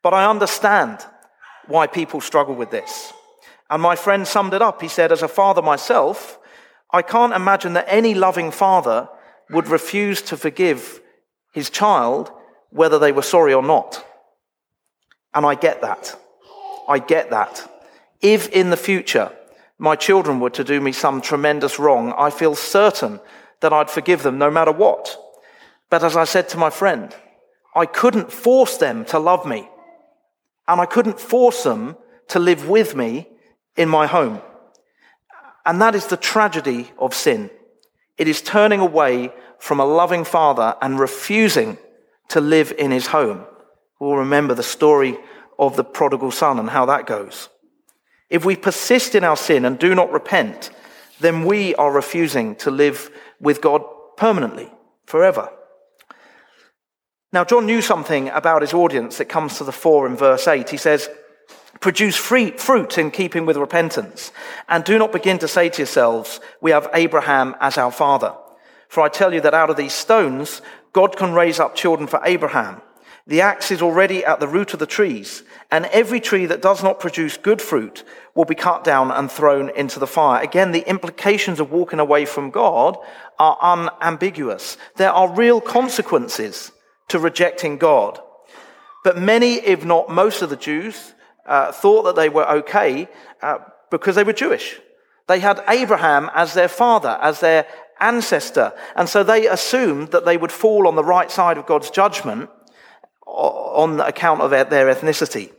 But 0.00 0.14
I 0.14 0.30
understand 0.30 1.04
why 1.66 1.86
people 1.86 2.22
struggle 2.22 2.54
with 2.54 2.70
this. 2.70 3.12
And 3.68 3.82
my 3.82 3.96
friend 3.96 4.26
summed 4.26 4.54
it 4.54 4.62
up. 4.62 4.80
He 4.80 4.88
said, 4.88 5.12
as 5.12 5.22
a 5.22 5.28
father 5.28 5.60
myself, 5.60 6.38
I 6.90 7.02
can't 7.02 7.34
imagine 7.34 7.74
that 7.74 7.84
any 7.86 8.14
loving 8.14 8.50
father 8.52 9.10
would 9.50 9.68
refuse 9.68 10.22
to 10.22 10.36
forgive 10.36 11.00
his 11.52 11.70
child 11.70 12.30
whether 12.70 12.98
they 12.98 13.12
were 13.12 13.22
sorry 13.22 13.54
or 13.54 13.62
not. 13.62 14.04
And 15.34 15.46
I 15.46 15.54
get 15.54 15.82
that. 15.82 16.18
I 16.88 16.98
get 16.98 17.30
that. 17.30 17.70
If 18.20 18.48
in 18.48 18.70
the 18.70 18.76
future 18.76 19.30
my 19.78 19.96
children 19.96 20.40
were 20.40 20.50
to 20.50 20.64
do 20.64 20.80
me 20.80 20.92
some 20.92 21.20
tremendous 21.20 21.78
wrong, 21.78 22.12
I 22.16 22.30
feel 22.30 22.54
certain 22.54 23.20
that 23.60 23.72
I'd 23.72 23.90
forgive 23.90 24.22
them 24.22 24.38
no 24.38 24.50
matter 24.50 24.72
what. 24.72 25.16
But 25.90 26.02
as 26.02 26.16
I 26.16 26.24
said 26.24 26.48
to 26.50 26.58
my 26.58 26.70
friend, 26.70 27.14
I 27.74 27.86
couldn't 27.86 28.32
force 28.32 28.78
them 28.78 29.04
to 29.06 29.18
love 29.18 29.46
me. 29.46 29.68
And 30.66 30.80
I 30.80 30.86
couldn't 30.86 31.20
force 31.20 31.62
them 31.62 31.96
to 32.28 32.38
live 32.38 32.68
with 32.68 32.96
me 32.96 33.28
in 33.76 33.88
my 33.88 34.06
home. 34.06 34.40
And 35.64 35.80
that 35.80 35.94
is 35.94 36.06
the 36.06 36.16
tragedy 36.16 36.90
of 36.98 37.14
sin. 37.14 37.50
It 38.18 38.28
is 38.28 38.42
turning 38.42 38.80
away 38.80 39.32
from 39.58 39.80
a 39.80 39.86
loving 39.86 40.24
father 40.24 40.76
and 40.80 40.98
refusing 40.98 41.78
to 42.28 42.40
live 42.40 42.72
in 42.78 42.90
his 42.90 43.08
home. 43.08 43.44
We'll 44.00 44.16
remember 44.16 44.54
the 44.54 44.62
story 44.62 45.18
of 45.58 45.76
the 45.76 45.84
prodigal 45.84 46.30
son 46.30 46.58
and 46.58 46.70
how 46.70 46.86
that 46.86 47.06
goes. 47.06 47.48
If 48.28 48.44
we 48.44 48.56
persist 48.56 49.14
in 49.14 49.24
our 49.24 49.36
sin 49.36 49.64
and 49.64 49.78
do 49.78 49.94
not 49.94 50.12
repent, 50.12 50.70
then 51.20 51.44
we 51.44 51.74
are 51.76 51.92
refusing 51.92 52.56
to 52.56 52.70
live 52.70 53.10
with 53.40 53.60
God 53.60 53.82
permanently, 54.16 54.70
forever. 55.06 55.50
Now, 57.32 57.44
John 57.44 57.66
knew 57.66 57.82
something 57.82 58.28
about 58.30 58.62
his 58.62 58.74
audience 58.74 59.18
that 59.18 59.26
comes 59.26 59.58
to 59.58 59.64
the 59.64 59.72
fore 59.72 60.06
in 60.06 60.16
verse 60.16 60.48
8. 60.48 60.68
He 60.68 60.76
says, 60.76 61.08
Produce 61.86 62.16
fruit 62.16 62.98
in 62.98 63.12
keeping 63.12 63.46
with 63.46 63.56
repentance, 63.56 64.32
and 64.68 64.82
do 64.82 64.98
not 64.98 65.12
begin 65.12 65.38
to 65.38 65.46
say 65.46 65.68
to 65.68 65.82
yourselves, 65.82 66.40
We 66.60 66.72
have 66.72 66.90
Abraham 66.92 67.54
as 67.60 67.78
our 67.78 67.92
father. 67.92 68.34
For 68.88 69.02
I 69.02 69.08
tell 69.08 69.32
you 69.32 69.40
that 69.42 69.54
out 69.54 69.70
of 69.70 69.76
these 69.76 69.92
stones, 69.92 70.62
God 70.92 71.16
can 71.16 71.32
raise 71.32 71.60
up 71.60 71.76
children 71.76 72.08
for 72.08 72.20
Abraham. 72.24 72.82
The 73.28 73.40
axe 73.40 73.70
is 73.70 73.82
already 73.82 74.24
at 74.24 74.40
the 74.40 74.48
root 74.48 74.72
of 74.72 74.80
the 74.80 74.86
trees, 74.86 75.44
and 75.70 75.84
every 75.92 76.18
tree 76.18 76.44
that 76.46 76.60
does 76.60 76.82
not 76.82 76.98
produce 76.98 77.36
good 77.36 77.62
fruit 77.62 78.02
will 78.34 78.46
be 78.46 78.56
cut 78.56 78.82
down 78.82 79.12
and 79.12 79.30
thrown 79.30 79.70
into 79.70 80.00
the 80.00 80.08
fire. 80.08 80.42
Again, 80.42 80.72
the 80.72 80.88
implications 80.90 81.60
of 81.60 81.70
walking 81.70 82.00
away 82.00 82.24
from 82.24 82.50
God 82.50 82.98
are 83.38 83.58
unambiguous. 83.62 84.76
There 84.96 85.12
are 85.12 85.32
real 85.32 85.60
consequences 85.60 86.72
to 87.10 87.20
rejecting 87.20 87.78
God. 87.78 88.18
But 89.04 89.18
many, 89.18 89.64
if 89.64 89.84
not 89.84 90.10
most 90.10 90.42
of 90.42 90.50
the 90.50 90.56
Jews, 90.56 91.12
uh, 91.46 91.72
thought 91.72 92.02
that 92.02 92.16
they 92.16 92.28
were 92.28 92.48
okay 92.58 93.08
uh, 93.42 93.58
because 93.90 94.16
they 94.16 94.24
were 94.24 94.32
Jewish. 94.32 94.80
They 95.26 95.40
had 95.40 95.62
Abraham 95.68 96.30
as 96.34 96.54
their 96.54 96.68
father, 96.68 97.18
as 97.20 97.40
their 97.40 97.66
ancestor. 98.00 98.72
And 98.94 99.08
so 99.08 99.22
they 99.22 99.46
assumed 99.48 100.10
that 100.10 100.24
they 100.24 100.36
would 100.36 100.52
fall 100.52 100.86
on 100.86 100.96
the 100.96 101.04
right 101.04 101.30
side 101.30 101.58
of 101.58 101.66
God's 101.66 101.90
judgment 101.90 102.50
on 103.26 104.00
account 104.00 104.40
of 104.40 104.50
their 104.50 104.94
ethnicity. 104.94 105.52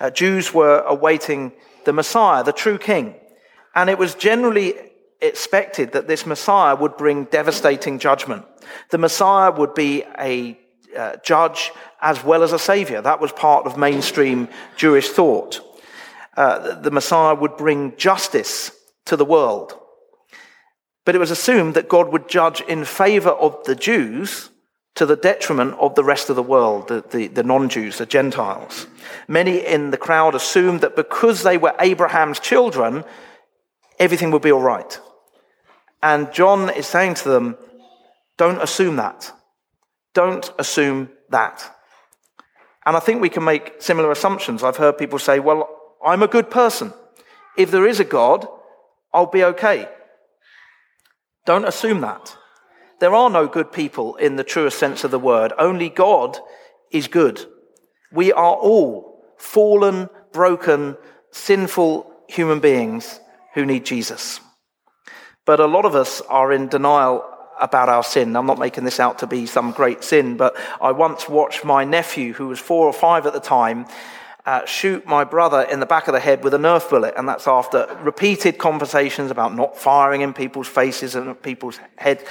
Uh, 0.00 0.10
Jews 0.10 0.52
were 0.52 0.80
awaiting 0.86 1.52
the 1.84 1.92
Messiah, 1.92 2.44
the 2.44 2.52
true 2.52 2.78
king. 2.78 3.14
And 3.74 3.88
it 3.88 3.98
was 3.98 4.14
generally 4.14 4.74
expected 5.20 5.92
that 5.92 6.06
this 6.08 6.26
Messiah 6.26 6.76
would 6.76 6.96
bring 6.96 7.24
devastating 7.24 7.98
judgment. 7.98 8.44
The 8.90 8.98
Messiah 8.98 9.50
would 9.50 9.74
be 9.74 10.04
a 10.18 10.58
uh, 10.96 11.16
judge 11.24 11.72
as 12.00 12.22
well 12.22 12.42
as 12.42 12.52
a 12.52 12.58
savior. 12.58 13.00
That 13.00 13.20
was 13.20 13.32
part 13.32 13.66
of 13.66 13.76
mainstream 13.76 14.48
Jewish 14.76 15.08
thought. 15.08 15.60
Uh, 16.36 16.80
the 16.80 16.90
Messiah 16.90 17.34
would 17.34 17.56
bring 17.56 17.96
justice 17.96 18.72
to 19.06 19.16
the 19.16 19.24
world. 19.24 19.78
But 21.04 21.14
it 21.14 21.18
was 21.18 21.30
assumed 21.30 21.74
that 21.74 21.88
God 21.88 22.12
would 22.12 22.28
judge 22.28 22.60
in 22.62 22.84
favor 22.84 23.30
of 23.30 23.62
the 23.64 23.74
Jews 23.74 24.50
to 24.94 25.06
the 25.06 25.16
detriment 25.16 25.74
of 25.80 25.94
the 25.94 26.04
rest 26.04 26.30
of 26.30 26.36
the 26.36 26.42
world, 26.42 26.88
the, 26.88 27.04
the, 27.10 27.26
the 27.26 27.42
non 27.42 27.68
Jews, 27.68 27.98
the 27.98 28.06
Gentiles. 28.06 28.86
Many 29.28 29.58
in 29.58 29.90
the 29.90 29.96
crowd 29.96 30.34
assumed 30.34 30.80
that 30.80 30.96
because 30.96 31.42
they 31.42 31.58
were 31.58 31.74
Abraham's 31.80 32.40
children, 32.40 33.04
everything 33.98 34.30
would 34.30 34.42
be 34.42 34.52
all 34.52 34.62
right. 34.62 35.00
And 36.02 36.32
John 36.32 36.70
is 36.70 36.86
saying 36.86 37.14
to 37.14 37.28
them, 37.28 37.56
don't 38.36 38.62
assume 38.62 38.96
that. 38.96 39.32
Don't 40.14 40.50
assume 40.58 41.10
that. 41.30 41.70
And 42.86 42.96
I 42.96 43.00
think 43.00 43.20
we 43.20 43.28
can 43.28 43.44
make 43.44 43.82
similar 43.82 44.10
assumptions. 44.10 44.62
I've 44.62 44.76
heard 44.76 44.98
people 44.98 45.18
say, 45.18 45.40
well, 45.40 45.68
I'm 46.04 46.22
a 46.22 46.28
good 46.28 46.50
person. 46.50 46.92
If 47.56 47.70
there 47.70 47.86
is 47.86 48.00
a 48.00 48.04
God, 48.04 48.46
I'll 49.12 49.26
be 49.26 49.44
okay. 49.44 49.88
Don't 51.46 51.66
assume 51.66 52.00
that. 52.00 52.36
There 53.00 53.14
are 53.14 53.30
no 53.30 53.46
good 53.46 53.72
people 53.72 54.16
in 54.16 54.36
the 54.36 54.44
truest 54.44 54.78
sense 54.78 55.04
of 55.04 55.10
the 55.10 55.18
word. 55.18 55.52
Only 55.58 55.88
God 55.88 56.38
is 56.90 57.08
good. 57.08 57.44
We 58.12 58.32
are 58.32 58.54
all 58.54 59.24
fallen, 59.36 60.08
broken, 60.32 60.96
sinful 61.32 62.10
human 62.28 62.60
beings 62.60 63.20
who 63.54 63.66
need 63.66 63.84
Jesus. 63.84 64.40
But 65.44 65.60
a 65.60 65.66
lot 65.66 65.84
of 65.84 65.94
us 65.94 66.20
are 66.22 66.52
in 66.52 66.68
denial 66.68 67.24
about 67.60 67.88
our 67.88 68.02
sin. 68.02 68.36
I'm 68.36 68.46
not 68.46 68.58
making 68.58 68.84
this 68.84 69.00
out 69.00 69.18
to 69.20 69.26
be 69.26 69.46
some 69.46 69.72
great 69.72 70.02
sin, 70.04 70.36
but 70.36 70.56
I 70.80 70.92
once 70.92 71.28
watched 71.28 71.64
my 71.64 71.84
nephew, 71.84 72.32
who 72.32 72.48
was 72.48 72.58
four 72.58 72.86
or 72.86 72.92
five 72.92 73.26
at 73.26 73.32
the 73.32 73.40
time, 73.40 73.86
uh, 74.46 74.64
shoot 74.66 75.06
my 75.06 75.24
brother 75.24 75.62
in 75.62 75.80
the 75.80 75.86
back 75.86 76.06
of 76.06 76.12
the 76.12 76.20
head 76.20 76.44
with 76.44 76.52
a 76.52 76.58
Nerf 76.58 76.90
bullet, 76.90 77.14
and 77.16 77.28
that's 77.28 77.46
after 77.46 77.86
repeated 78.02 78.58
conversations 78.58 79.30
about 79.30 79.54
not 79.54 79.78
firing 79.78 80.20
in 80.20 80.34
people's 80.34 80.68
faces 80.68 81.14
and 81.14 81.40
people's 81.42 81.80
heads. 81.96 82.22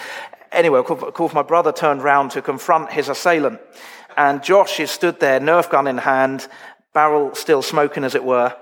Anyway, 0.51 0.77
of 0.77 0.85
course, 0.85 1.33
my 1.33 1.41
brother 1.41 1.71
turned 1.71 2.03
round 2.03 2.29
to 2.31 2.41
confront 2.41 2.91
his 2.91 3.09
assailant, 3.09 3.59
and 4.15 4.43
Josh 4.43 4.79
is 4.79 4.91
stood 4.91 5.19
there, 5.19 5.39
Nerf 5.39 5.69
gun 5.69 5.87
in 5.87 5.97
hand, 5.97 6.47
barrel 6.93 7.33
still 7.33 7.63
smoking, 7.63 8.03
as 8.03 8.13
it 8.13 8.23
were. 8.23 8.55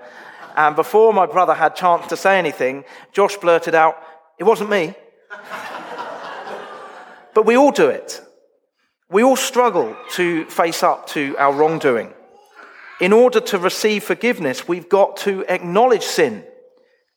And 0.56 0.74
before 0.74 1.12
my 1.12 1.26
brother 1.26 1.54
had 1.54 1.76
chance 1.76 2.06
to 2.06 2.16
say 2.16 2.38
anything, 2.38 2.84
Josh 3.12 3.36
blurted 3.36 3.74
out, 3.74 4.02
"It 4.38 4.44
wasn't 4.44 4.70
me." 4.70 4.94
But 7.34 7.46
we 7.46 7.56
all 7.56 7.72
do 7.72 7.88
it. 7.88 8.20
We 9.10 9.22
all 9.22 9.36
struggle 9.36 9.96
to 10.12 10.46
face 10.46 10.82
up 10.82 11.06
to 11.08 11.36
our 11.38 11.52
wrongdoing 11.52 12.14
in 13.02 13.12
order 13.12 13.40
to 13.40 13.58
receive 13.58 14.04
forgiveness, 14.04 14.68
we've 14.68 14.88
got 14.88 15.16
to 15.16 15.44
acknowledge 15.48 16.04
sin 16.04 16.44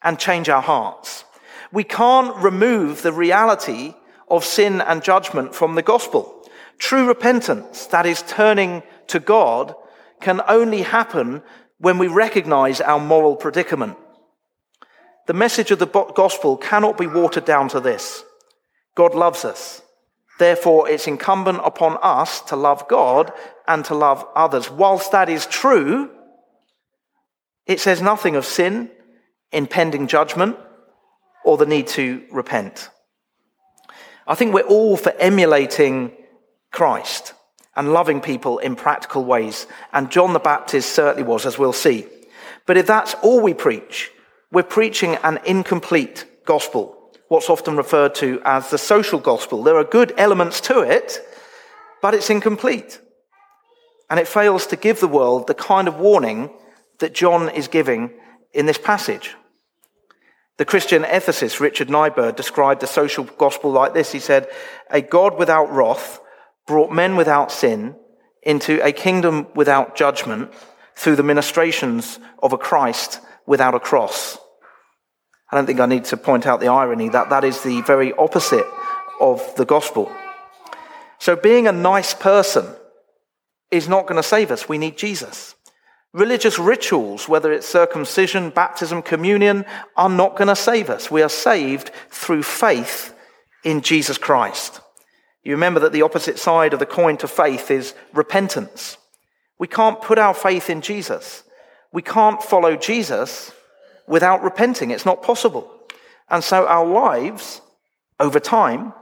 and 0.01 0.17
change 0.17 0.49
our 0.49 0.61
hearts. 0.63 1.25
We 1.71 1.83
can't 1.83 2.35
remove 2.37 3.03
the 3.03 3.13
reality 3.13 3.93
of 4.27 4.43
sin 4.43 4.81
and 4.81 5.03
judgment 5.03 5.53
from 5.53 5.75
the 5.75 5.83
gospel. 5.83 6.49
True 6.79 7.07
repentance, 7.07 7.85
that 7.87 8.07
is 8.07 8.23
turning 8.23 8.81
to 9.09 9.19
God, 9.19 9.75
can 10.21 10.41
only 10.47 10.81
happen 10.81 11.43
when 11.77 11.99
we 11.99 12.07
recognize 12.07 12.81
our 12.81 12.99
moral 12.99 13.35
predicament. 13.35 13.95
The 15.27 15.33
message 15.33 15.69
of 15.69 15.77
the 15.77 15.85
gospel 15.85 16.57
cannot 16.57 16.97
be 16.97 17.05
watered 17.05 17.45
down 17.45 17.69
to 17.69 17.79
this. 17.79 18.23
God 18.95 19.13
loves 19.13 19.45
us. 19.45 19.83
Therefore, 20.37 20.89
it's 20.89 21.07
incumbent 21.07 21.61
upon 21.63 21.97
us 22.01 22.41
to 22.41 22.55
love 22.55 22.87
God 22.87 23.31
and 23.67 23.85
to 23.85 23.95
love 23.95 24.25
others. 24.35 24.69
Whilst 24.69 25.11
that 25.11 25.29
is 25.29 25.45
true, 25.45 26.11
it 27.65 27.79
says 27.79 28.01
nothing 28.01 28.35
of 28.35 28.45
sin, 28.45 28.91
impending 29.51 30.07
judgment, 30.07 30.57
or 31.43 31.57
the 31.57 31.65
need 31.65 31.87
to 31.87 32.23
repent. 32.31 32.89
I 34.27 34.35
think 34.35 34.53
we're 34.53 34.61
all 34.61 34.97
for 34.97 35.13
emulating 35.19 36.11
Christ 36.71 37.33
and 37.75 37.93
loving 37.93 38.19
people 38.19 38.57
in 38.57 38.75
practical 38.75 39.23
ways. 39.23 39.67
And 39.93 40.11
John 40.11 40.33
the 40.33 40.39
Baptist 40.39 40.91
certainly 40.91 41.23
was, 41.23 41.45
as 41.45 41.57
we'll 41.57 41.73
see. 41.73 42.07
But 42.65 42.77
if 42.77 42.87
that's 42.87 43.13
all 43.21 43.41
we 43.41 43.53
preach, 43.53 44.11
we're 44.51 44.63
preaching 44.63 45.15
an 45.23 45.39
incomplete 45.45 46.25
gospel 46.45 46.94
what's 47.35 47.49
often 47.49 47.75
referred 47.75 48.15
to 48.15 48.41
as 48.45 48.69
the 48.69 48.77
social 48.77 49.19
gospel. 49.19 49.61
There 49.61 49.75
are 49.75 49.83
good 49.83 50.13
elements 50.15 50.61
to 50.61 50.79
it, 50.79 51.19
but 52.01 52.13
it's 52.13 52.29
incomplete. 52.29 53.01
And 54.09 54.21
it 54.21 54.27
fails 54.29 54.65
to 54.67 54.77
give 54.77 55.01
the 55.01 55.09
world 55.09 55.47
the 55.47 55.53
kind 55.53 55.89
of 55.89 55.99
warning 55.99 56.49
that 56.99 57.13
John 57.13 57.49
is 57.49 57.67
giving 57.67 58.11
in 58.53 58.67
this 58.67 58.77
passage. 58.77 59.35
The 60.55 60.63
Christian 60.63 61.03
ethicist 61.03 61.59
Richard 61.59 61.89
Niebuhr 61.89 62.31
described 62.31 62.79
the 62.79 62.87
social 62.87 63.25
gospel 63.25 63.69
like 63.69 63.93
this. 63.93 64.13
He 64.13 64.19
said, 64.19 64.47
A 64.89 65.01
God 65.01 65.37
without 65.37 65.69
wrath 65.69 66.21
brought 66.65 66.89
men 66.89 67.17
without 67.17 67.51
sin 67.51 67.97
into 68.43 68.81
a 68.81 68.93
kingdom 68.93 69.47
without 69.55 69.97
judgment 69.97 70.53
through 70.95 71.17
the 71.17 71.23
ministrations 71.23 72.17
of 72.41 72.53
a 72.53 72.57
Christ 72.57 73.19
without 73.45 73.75
a 73.75 73.79
cross. 73.81 74.37
I 75.51 75.55
don't 75.55 75.65
think 75.65 75.79
I 75.79 75.85
need 75.85 76.05
to 76.05 76.17
point 76.17 76.45
out 76.45 76.59
the 76.59 76.67
irony 76.67 77.09
that 77.09 77.29
that 77.29 77.43
is 77.43 77.61
the 77.61 77.81
very 77.81 78.13
opposite 78.13 78.65
of 79.19 79.55
the 79.55 79.65
gospel. 79.65 80.11
So 81.19 81.35
being 81.35 81.67
a 81.67 81.71
nice 81.71 82.13
person 82.13 82.65
is 83.71 83.87
not 83.87 84.07
going 84.07 84.21
to 84.21 84.27
save 84.27 84.51
us. 84.51 84.67
We 84.67 84.77
need 84.77 84.97
Jesus. 84.97 85.55
Religious 86.13 86.57
rituals, 86.57 87.27
whether 87.27 87.51
it's 87.51 87.67
circumcision, 87.67 88.49
baptism, 88.49 89.01
communion, 89.01 89.65
are 89.97 90.09
not 90.09 90.37
going 90.37 90.47
to 90.47 90.55
save 90.55 90.89
us. 90.89 91.11
We 91.11 91.21
are 91.21 91.29
saved 91.29 91.91
through 92.09 92.43
faith 92.43 93.13
in 93.63 93.81
Jesus 93.81 94.17
Christ. 94.17 94.81
You 95.43 95.51
remember 95.51 95.79
that 95.81 95.91
the 95.91 96.01
opposite 96.03 96.39
side 96.39 96.73
of 96.73 96.79
the 96.79 96.85
coin 96.85 97.17
to 97.17 97.27
faith 97.27 97.69
is 97.69 97.93
repentance. 98.13 98.97
We 99.59 99.67
can't 99.67 100.01
put 100.01 100.17
our 100.17 100.33
faith 100.33 100.69
in 100.69 100.81
Jesus. 100.81 101.43
We 101.91 102.01
can't 102.01 102.41
follow 102.41 102.75
Jesus 102.75 103.51
without 104.07 104.43
repenting. 104.43 104.91
It's 104.91 105.05
not 105.05 105.23
possible. 105.23 105.71
And 106.29 106.43
so 106.43 106.67
our 106.67 106.85
lives, 106.85 107.61
over 108.19 108.39
time, 108.39 108.93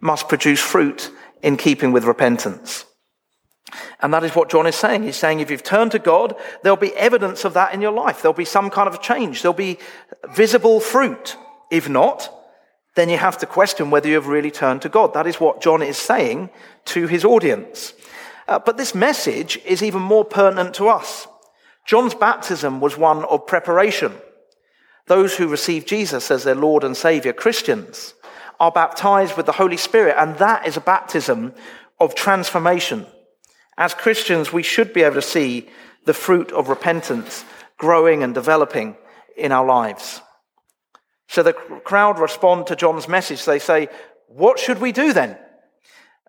must 0.00 0.28
produce 0.28 0.60
fruit 0.60 1.10
in 1.42 1.56
keeping 1.56 1.92
with 1.92 2.04
repentance. 2.04 2.84
And 4.00 4.12
that 4.14 4.24
is 4.24 4.34
what 4.36 4.50
John 4.50 4.66
is 4.66 4.76
saying. 4.76 5.02
He's 5.02 5.16
saying 5.16 5.40
if 5.40 5.50
you've 5.50 5.62
turned 5.62 5.92
to 5.92 5.98
God, 5.98 6.36
there'll 6.62 6.76
be 6.76 6.94
evidence 6.94 7.44
of 7.44 7.54
that 7.54 7.74
in 7.74 7.80
your 7.80 7.92
life. 7.92 8.22
There'll 8.22 8.34
be 8.34 8.44
some 8.44 8.70
kind 8.70 8.88
of 8.88 9.02
change. 9.02 9.42
There'll 9.42 9.54
be 9.54 9.78
visible 10.34 10.80
fruit. 10.80 11.36
If 11.70 11.88
not, 11.88 12.32
then 12.94 13.08
you 13.08 13.18
have 13.18 13.38
to 13.38 13.46
question 13.46 13.90
whether 13.90 14.08
you 14.08 14.14
have 14.14 14.28
really 14.28 14.50
turned 14.50 14.82
to 14.82 14.88
God. 14.88 15.14
That 15.14 15.26
is 15.26 15.40
what 15.40 15.60
John 15.60 15.82
is 15.82 15.96
saying 15.96 16.50
to 16.86 17.06
his 17.06 17.24
audience. 17.24 17.92
Uh, 18.48 18.58
but 18.58 18.76
this 18.76 18.94
message 18.94 19.58
is 19.64 19.82
even 19.82 20.00
more 20.00 20.24
pertinent 20.24 20.74
to 20.74 20.88
us. 20.88 21.26
John's 21.86 22.14
baptism 22.14 22.80
was 22.80 22.98
one 22.98 23.24
of 23.24 23.46
preparation. 23.46 24.12
Those 25.06 25.36
who 25.36 25.46
receive 25.46 25.86
Jesus 25.86 26.30
as 26.30 26.42
their 26.42 26.56
Lord 26.56 26.82
and 26.82 26.96
Savior, 26.96 27.32
Christians, 27.32 28.14
are 28.58 28.72
baptized 28.72 29.36
with 29.36 29.46
the 29.46 29.52
Holy 29.52 29.76
Spirit, 29.76 30.16
and 30.18 30.36
that 30.38 30.66
is 30.66 30.76
a 30.76 30.80
baptism 30.80 31.54
of 32.00 32.14
transformation. 32.14 33.06
As 33.78 33.94
Christians, 33.94 34.52
we 34.52 34.62
should 34.62 34.92
be 34.92 35.02
able 35.02 35.14
to 35.14 35.22
see 35.22 35.68
the 36.06 36.14
fruit 36.14 36.50
of 36.52 36.68
repentance 36.68 37.44
growing 37.78 38.22
and 38.22 38.34
developing 38.34 38.96
in 39.36 39.52
our 39.52 39.64
lives. 39.64 40.20
So 41.28 41.42
the 41.42 41.52
crowd 41.52 42.18
respond 42.18 42.68
to 42.68 42.76
John's 42.76 43.08
message. 43.08 43.44
They 43.44 43.58
say, 43.58 43.88
What 44.28 44.58
should 44.58 44.80
we 44.80 44.92
do 44.92 45.12
then? 45.12 45.38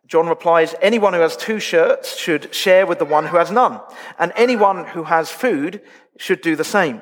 John 0.07 0.27
replies, 0.27 0.73
Anyone 0.81 1.13
who 1.13 1.19
has 1.19 1.35
two 1.35 1.59
shirts 1.59 2.17
should 2.17 2.53
share 2.55 2.87
with 2.87 2.97
the 2.97 3.05
one 3.05 3.25
who 3.25 3.37
has 3.37 3.51
none, 3.51 3.81
and 4.17 4.31
anyone 4.35 4.85
who 4.85 5.03
has 5.03 5.29
food 5.29 5.81
should 6.17 6.41
do 6.41 6.55
the 6.55 6.63
same. 6.63 7.01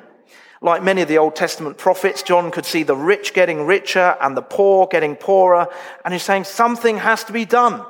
Like 0.60 0.82
many 0.82 1.02
of 1.02 1.08
the 1.08 1.18
Old 1.18 1.36
Testament 1.36 1.78
prophets, 1.78 2.22
John 2.22 2.50
could 2.50 2.66
see 2.66 2.82
the 2.82 2.96
rich 2.96 3.32
getting 3.32 3.64
richer 3.66 4.16
and 4.20 4.36
the 4.36 4.42
poor 4.42 4.88
getting 4.88 5.14
poorer, 5.14 5.68
and 6.04 6.12
he's 6.12 6.24
saying 6.24 6.44
something 6.44 6.98
has 6.98 7.22
to 7.24 7.32
be 7.32 7.44
done. 7.44 7.84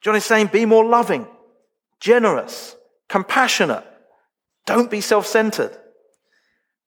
John 0.00 0.16
is 0.16 0.24
saying, 0.24 0.48
be 0.48 0.64
more 0.64 0.84
loving, 0.84 1.26
generous, 1.98 2.76
compassionate. 3.08 3.84
Don't 4.66 4.90
be 4.90 5.00
self 5.00 5.26
centered. 5.26 5.76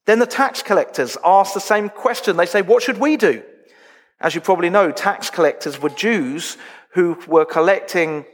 Then 0.05 0.19
the 0.19 0.25
tax 0.25 0.61
collectors 0.61 1.17
ask 1.23 1.53
the 1.53 1.59
same 1.59 1.89
question. 1.89 2.37
They 2.37 2.45
say, 2.45 2.61
What 2.61 2.83
should 2.83 2.97
we 2.97 3.17
do? 3.17 3.43
As 4.19 4.35
you 4.35 4.41
probably 4.41 4.69
know, 4.69 4.91
tax 4.91 5.29
collectors 5.29 5.81
were 5.81 5.89
Jews 5.89 6.57
who 6.93 7.17
were 7.27 7.45
collecting 7.45 8.25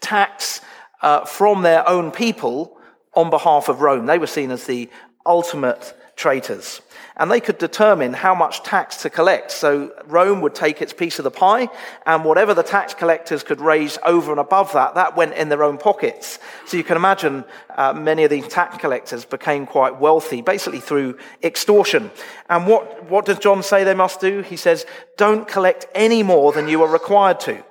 tax 0.00 0.60
uh, 1.02 1.24
from 1.24 1.62
their 1.62 1.88
own 1.88 2.10
people 2.10 2.78
on 3.14 3.30
behalf 3.30 3.68
of 3.68 3.80
Rome. 3.80 4.06
They 4.06 4.18
were 4.18 4.26
seen 4.26 4.50
as 4.50 4.66
the 4.66 4.90
ultimate 5.26 5.94
traitors 6.16 6.80
and 7.16 7.30
they 7.30 7.40
could 7.40 7.58
determine 7.58 8.12
how 8.12 8.34
much 8.34 8.62
tax 8.62 9.02
to 9.02 9.10
collect. 9.10 9.50
So 9.50 9.92
Rome 10.06 10.40
would 10.40 10.54
take 10.54 10.82
its 10.82 10.92
piece 10.92 11.18
of 11.18 11.24
the 11.24 11.30
pie, 11.30 11.68
and 12.06 12.24
whatever 12.24 12.54
the 12.54 12.62
tax 12.62 12.92
collectors 12.94 13.42
could 13.42 13.60
raise 13.60 13.98
over 14.04 14.32
and 14.32 14.40
above 14.40 14.72
that, 14.72 14.94
that 14.96 15.16
went 15.16 15.34
in 15.34 15.48
their 15.48 15.62
own 15.62 15.78
pockets. 15.78 16.38
So 16.66 16.76
you 16.76 16.84
can 16.84 16.96
imagine 16.96 17.44
uh, 17.76 17.92
many 17.92 18.24
of 18.24 18.30
these 18.30 18.48
tax 18.48 18.78
collectors 18.78 19.24
became 19.24 19.66
quite 19.66 20.00
wealthy, 20.00 20.42
basically 20.42 20.80
through 20.80 21.18
extortion. 21.42 22.10
And 22.48 22.66
what, 22.66 23.04
what 23.08 23.26
does 23.26 23.38
John 23.38 23.62
say 23.62 23.84
they 23.84 23.94
must 23.94 24.20
do? 24.20 24.40
He 24.42 24.56
says, 24.56 24.84
don't 25.16 25.46
collect 25.46 25.86
any 25.94 26.22
more 26.22 26.52
than 26.52 26.68
you 26.68 26.82
are 26.82 26.92
required 26.92 27.38
to. 27.40 27.62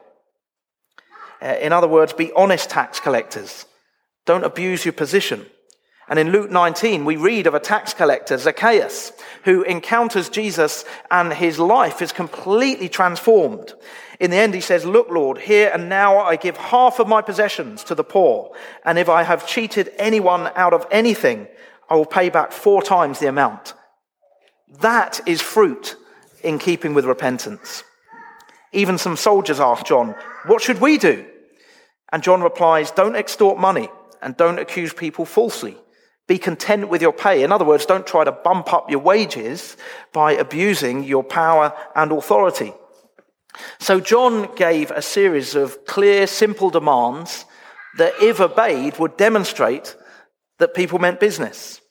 Uh, 1.43 1.57
in 1.59 1.73
other 1.73 1.87
words, 1.87 2.13
be 2.13 2.31
honest 2.33 2.69
tax 2.69 2.99
collectors. 2.99 3.65
Don't 4.25 4.45
abuse 4.45 4.85
your 4.85 4.93
position. 4.93 5.45
And 6.07 6.19
in 6.19 6.31
Luke 6.31 6.51
19, 6.51 7.05
we 7.05 7.15
read 7.15 7.47
of 7.47 7.53
a 7.53 7.59
tax 7.59 7.93
collector, 7.93 8.37
Zacchaeus, 8.37 9.13
who 9.43 9.63
encounters 9.63 10.29
Jesus 10.29 10.85
and 11.09 11.33
his 11.33 11.59
life 11.59 12.01
is 12.01 12.11
completely 12.11 12.89
transformed. 12.89 13.73
In 14.19 14.31
the 14.31 14.37
end, 14.37 14.53
he 14.53 14.61
says, 14.61 14.85
Look, 14.85 15.09
Lord, 15.09 15.37
here 15.37 15.71
and 15.73 15.89
now 15.89 16.19
I 16.19 16.35
give 16.35 16.55
half 16.55 16.99
of 16.99 17.07
my 17.07 17.21
possessions 17.21 17.83
to 17.85 17.95
the 17.95 18.03
poor. 18.03 18.51
And 18.85 18.97
if 18.97 19.09
I 19.09 19.23
have 19.23 19.47
cheated 19.47 19.91
anyone 19.97 20.51
out 20.55 20.73
of 20.73 20.85
anything, 20.91 21.47
I 21.89 21.95
will 21.95 22.05
pay 22.05 22.29
back 22.29 22.51
four 22.51 22.81
times 22.81 23.19
the 23.19 23.27
amount. 23.27 23.73
That 24.79 25.19
is 25.25 25.41
fruit 25.41 25.95
in 26.41 26.59
keeping 26.59 26.93
with 26.93 27.05
repentance. 27.05 27.83
Even 28.71 28.97
some 28.97 29.17
soldiers 29.17 29.59
ask 29.59 29.85
John, 29.85 30.15
What 30.45 30.61
should 30.61 30.81
we 30.81 30.97
do? 30.97 31.25
And 32.13 32.21
John 32.21 32.43
replies, 32.43 32.91
Don't 32.91 33.15
extort 33.15 33.57
money 33.57 33.89
and 34.21 34.37
don't 34.37 34.59
accuse 34.59 34.93
people 34.93 35.25
falsely. 35.25 35.75
Be 36.27 36.37
content 36.37 36.87
with 36.87 37.01
your 37.01 37.11
pay. 37.11 37.43
In 37.43 37.51
other 37.51 37.65
words, 37.65 37.87
don't 37.87 38.05
try 38.05 38.23
to 38.23 38.31
bump 38.31 38.71
up 38.71 38.89
your 38.89 38.99
wages 38.99 39.75
by 40.13 40.33
abusing 40.33 41.03
your 41.03 41.23
power 41.23 41.73
and 41.95 42.11
authority. 42.11 42.71
So 43.79 43.99
John 43.99 44.53
gave 44.55 44.91
a 44.91 45.01
series 45.01 45.55
of 45.55 45.85
clear, 45.85 46.27
simple 46.27 46.69
demands 46.69 47.45
that, 47.97 48.13
if 48.21 48.39
obeyed, 48.39 48.99
would 48.99 49.17
demonstrate 49.17 49.95
that 50.59 50.75
people 50.75 50.99
meant 50.99 51.19
business. 51.19 51.81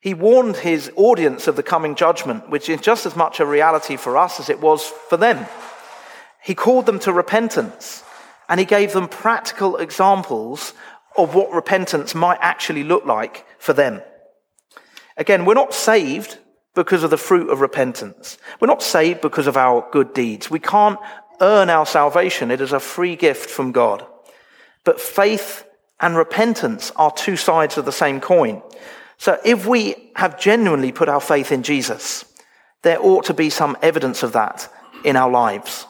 He 0.00 0.14
warned 0.14 0.56
his 0.56 0.90
audience 0.96 1.46
of 1.46 1.54
the 1.54 1.62
coming 1.62 1.94
judgment, 1.94 2.50
which 2.50 2.68
is 2.68 2.80
just 2.80 3.06
as 3.06 3.14
much 3.14 3.38
a 3.38 3.46
reality 3.46 3.96
for 3.96 4.16
us 4.16 4.40
as 4.40 4.50
it 4.50 4.60
was 4.60 4.84
for 5.08 5.16
them. 5.16 5.46
He 6.42 6.56
called 6.56 6.86
them 6.86 6.98
to 7.00 7.12
repentance, 7.12 8.02
and 8.50 8.58
he 8.58 8.66
gave 8.66 8.92
them 8.92 9.08
practical 9.08 9.76
examples 9.76 10.74
of 11.16 11.34
what 11.34 11.52
repentance 11.52 12.14
might 12.14 12.38
actually 12.42 12.82
look 12.82 13.06
like 13.06 13.46
for 13.58 13.72
them. 13.72 14.02
Again, 15.16 15.44
we're 15.44 15.54
not 15.54 15.72
saved 15.72 16.38
because 16.74 17.04
of 17.04 17.10
the 17.10 17.16
fruit 17.16 17.48
of 17.48 17.60
repentance. 17.60 18.38
We're 18.58 18.66
not 18.66 18.82
saved 18.82 19.20
because 19.20 19.46
of 19.46 19.56
our 19.56 19.88
good 19.92 20.12
deeds. 20.14 20.50
We 20.50 20.58
can't 20.58 20.98
earn 21.40 21.70
our 21.70 21.86
salvation. 21.86 22.50
It 22.50 22.60
is 22.60 22.72
a 22.72 22.80
free 22.80 23.14
gift 23.14 23.48
from 23.48 23.70
God. 23.70 24.04
But 24.82 25.00
faith 25.00 25.64
and 26.00 26.16
repentance 26.16 26.90
are 26.96 27.12
two 27.12 27.36
sides 27.36 27.78
of 27.78 27.84
the 27.84 27.92
same 27.92 28.20
coin. 28.20 28.62
So 29.16 29.38
if 29.44 29.66
we 29.66 30.10
have 30.16 30.40
genuinely 30.40 30.90
put 30.90 31.08
our 31.08 31.20
faith 31.20 31.52
in 31.52 31.62
Jesus, 31.62 32.24
there 32.82 33.00
ought 33.00 33.26
to 33.26 33.34
be 33.34 33.50
some 33.50 33.76
evidence 33.80 34.22
of 34.24 34.32
that 34.32 34.68
in 35.04 35.16
our 35.16 35.30
lives. 35.30 35.86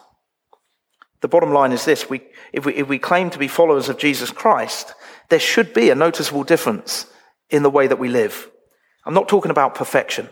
The 1.20 1.28
bottom 1.28 1.52
line 1.52 1.72
is 1.72 1.84
this 1.84 2.08
we, 2.08 2.22
if, 2.52 2.64
we, 2.64 2.74
if 2.74 2.88
we 2.88 2.98
claim 2.98 3.30
to 3.30 3.38
be 3.38 3.48
followers 3.48 3.88
of 3.88 3.98
Jesus 3.98 4.30
Christ, 4.30 4.94
there 5.28 5.40
should 5.40 5.74
be 5.74 5.90
a 5.90 5.94
noticeable 5.94 6.44
difference 6.44 7.06
in 7.50 7.62
the 7.62 7.70
way 7.70 7.86
that 7.86 7.98
we 7.98 8.08
live. 8.08 8.50
I'm 9.04 9.14
not 9.14 9.28
talking 9.28 9.50
about 9.50 9.74
perfection. 9.74 10.28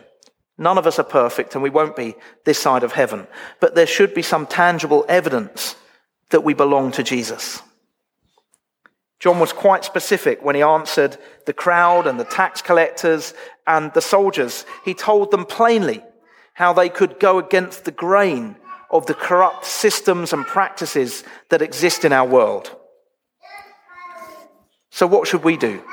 None 0.57 0.77
of 0.77 0.87
us 0.87 0.99
are 0.99 1.03
perfect 1.03 1.55
and 1.55 1.63
we 1.63 1.69
won't 1.69 1.95
be 1.95 2.15
this 2.43 2.59
side 2.59 2.83
of 2.83 2.91
heaven. 2.91 3.27
But 3.59 3.75
there 3.75 3.87
should 3.87 4.13
be 4.13 4.21
some 4.21 4.45
tangible 4.45 5.05
evidence 5.07 5.75
that 6.31 6.43
we 6.43 6.53
belong 6.53 6.91
to 6.93 7.03
Jesus. 7.03 7.61
John 9.19 9.39
was 9.39 9.51
quite 9.51 9.83
specific 9.83 10.43
when 10.43 10.55
he 10.55 10.61
answered 10.61 11.17
the 11.45 11.53
crowd 11.53 12.07
and 12.07 12.19
the 12.19 12.25
tax 12.25 12.61
collectors 12.61 13.33
and 13.67 13.93
the 13.93 14.01
soldiers. 14.01 14.65
He 14.85 14.93
told 14.93 15.31
them 15.31 15.45
plainly 15.45 16.03
how 16.53 16.73
they 16.73 16.89
could 16.89 17.19
go 17.19 17.37
against 17.37 17.85
the 17.85 17.91
grain 17.91 18.55
of 18.91 19.05
the 19.05 19.13
corrupt 19.13 19.65
systems 19.65 20.33
and 20.33 20.45
practices 20.45 21.23
that 21.49 21.61
exist 21.61 22.05
in 22.05 22.13
our 22.13 22.27
world. 22.27 22.75
So, 24.91 25.05
what 25.05 25.27
should 25.27 25.43
we 25.43 25.57
do? 25.57 25.83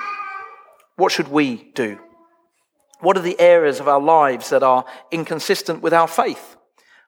What 0.97 1.13
should 1.13 1.29
we 1.29 1.71
do? 1.75 1.99
What 3.01 3.17
are 3.19 3.23
the 3.23 3.39
areas 3.39 3.81
of 3.81 3.89
our 3.89 4.01
lives 4.01 4.51
that 4.51 4.63
are 4.63 4.87
inconsistent 5.11 5.83
with 5.83 5.93
our 5.93 6.09
faith? 6.09 6.57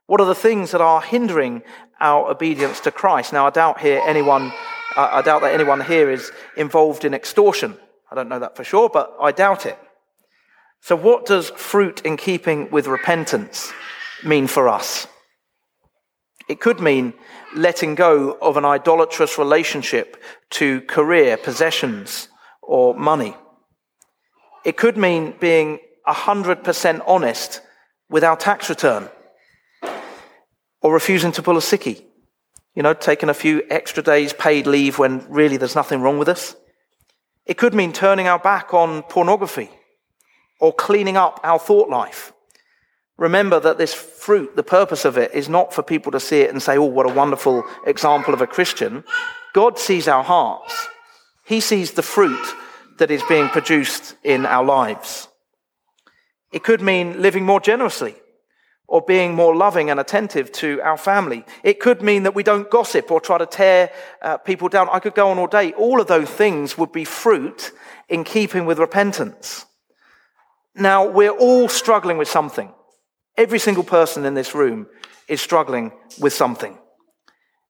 What 0.06 0.20
are 0.20 0.26
the 0.26 0.34
things 0.34 0.70
that 0.72 0.80
are 0.80 1.00
hindering 1.00 1.62
our 2.00 2.30
obedience 2.30 2.80
to 2.80 2.90
Christ? 2.90 3.32
Now, 3.32 3.46
I 3.46 3.50
doubt 3.50 3.80
here 3.80 4.02
anyone, 4.04 4.52
I 4.96 5.22
doubt 5.22 5.40
that 5.40 5.54
anyone 5.54 5.80
here 5.80 6.10
is 6.10 6.30
involved 6.56 7.04
in 7.04 7.14
extortion. 7.14 7.76
I 8.10 8.14
don't 8.14 8.28
know 8.28 8.38
that 8.38 8.56
for 8.56 8.64
sure, 8.64 8.88
but 8.90 9.16
I 9.20 9.32
doubt 9.32 9.64
it. 9.64 9.78
So, 10.80 10.94
what 10.94 11.26
does 11.26 11.50
fruit 11.50 12.02
in 12.02 12.16
keeping 12.16 12.70
with 12.70 12.86
repentance 12.86 13.72
mean 14.24 14.46
for 14.46 14.68
us? 14.68 15.06
It 16.48 16.60
could 16.60 16.80
mean 16.80 17.12
letting 17.54 17.94
go 17.94 18.32
of 18.40 18.56
an 18.56 18.64
idolatrous 18.64 19.38
relationship 19.38 20.16
to 20.50 20.80
career, 20.82 21.36
possessions, 21.36 22.28
or 22.62 22.94
money. 22.94 23.36
It 24.64 24.76
could 24.76 24.96
mean 24.96 25.34
being 25.38 25.78
100% 26.06 27.02
honest 27.06 27.60
with 28.08 28.24
our 28.24 28.36
tax 28.36 28.68
return 28.70 29.08
or 30.80 30.92
refusing 30.92 31.32
to 31.32 31.42
pull 31.42 31.56
a 31.56 31.60
sickie. 31.60 32.02
You 32.74 32.82
know, 32.82 32.94
taking 32.94 33.28
a 33.28 33.34
few 33.34 33.62
extra 33.68 34.02
days 34.02 34.32
paid 34.32 34.66
leave 34.66 34.98
when 34.98 35.26
really 35.28 35.56
there's 35.56 35.74
nothing 35.74 36.00
wrong 36.00 36.18
with 36.18 36.28
us. 36.28 36.54
It 37.44 37.58
could 37.58 37.74
mean 37.74 37.92
turning 37.92 38.28
our 38.28 38.38
back 38.38 38.72
on 38.72 39.02
pornography 39.02 39.70
or 40.60 40.72
cleaning 40.72 41.16
up 41.16 41.40
our 41.42 41.58
thought 41.58 41.88
life. 41.88 42.32
Remember 43.18 43.58
that 43.58 43.78
this 43.78 43.92
fruit, 43.92 44.54
the 44.54 44.62
purpose 44.62 45.04
of 45.04 45.18
it 45.18 45.34
is 45.34 45.48
not 45.48 45.74
for 45.74 45.82
people 45.82 46.12
to 46.12 46.20
see 46.20 46.40
it 46.40 46.50
and 46.50 46.62
say, 46.62 46.78
oh, 46.78 46.84
what 46.84 47.10
a 47.10 47.12
wonderful 47.12 47.64
example 47.84 48.32
of 48.32 48.40
a 48.40 48.46
Christian. 48.46 49.02
God 49.52 49.78
sees 49.78 50.06
our 50.06 50.22
hearts. 50.22 50.88
He 51.44 51.60
sees 51.60 51.92
the 51.92 52.02
fruit 52.02 52.54
that 52.98 53.10
is 53.10 53.22
being 53.28 53.48
produced 53.48 54.14
in 54.22 54.46
our 54.46 54.64
lives. 54.64 55.28
It 56.52 56.62
could 56.62 56.80
mean 56.80 57.20
living 57.20 57.44
more 57.44 57.60
generously 57.60 58.14
or 58.86 59.02
being 59.02 59.34
more 59.34 59.54
loving 59.54 59.90
and 59.90 59.98
attentive 59.98 60.52
to 60.52 60.80
our 60.82 60.96
family. 60.96 61.44
It 61.64 61.80
could 61.80 62.00
mean 62.00 62.22
that 62.22 62.36
we 62.36 62.44
don't 62.44 62.70
gossip 62.70 63.10
or 63.10 63.20
try 63.20 63.36
to 63.36 63.46
tear 63.46 63.90
uh, 64.22 64.38
people 64.38 64.68
down. 64.68 64.88
I 64.92 65.00
could 65.00 65.14
go 65.14 65.30
on 65.30 65.38
all 65.38 65.48
day. 65.48 65.72
All 65.72 66.00
of 66.00 66.06
those 66.06 66.30
things 66.30 66.78
would 66.78 66.92
be 66.92 67.04
fruit 67.04 67.72
in 68.08 68.22
keeping 68.22 68.64
with 68.64 68.78
repentance. 68.78 69.66
Now, 70.74 71.06
we're 71.06 71.30
all 71.30 71.68
struggling 71.68 72.16
with 72.16 72.28
something. 72.28 72.72
Every 73.38 73.60
single 73.60 73.84
person 73.84 74.26
in 74.26 74.34
this 74.34 74.54
room 74.54 74.88
is 75.28 75.40
struggling 75.40 75.92
with 76.20 76.32
something. 76.32 76.76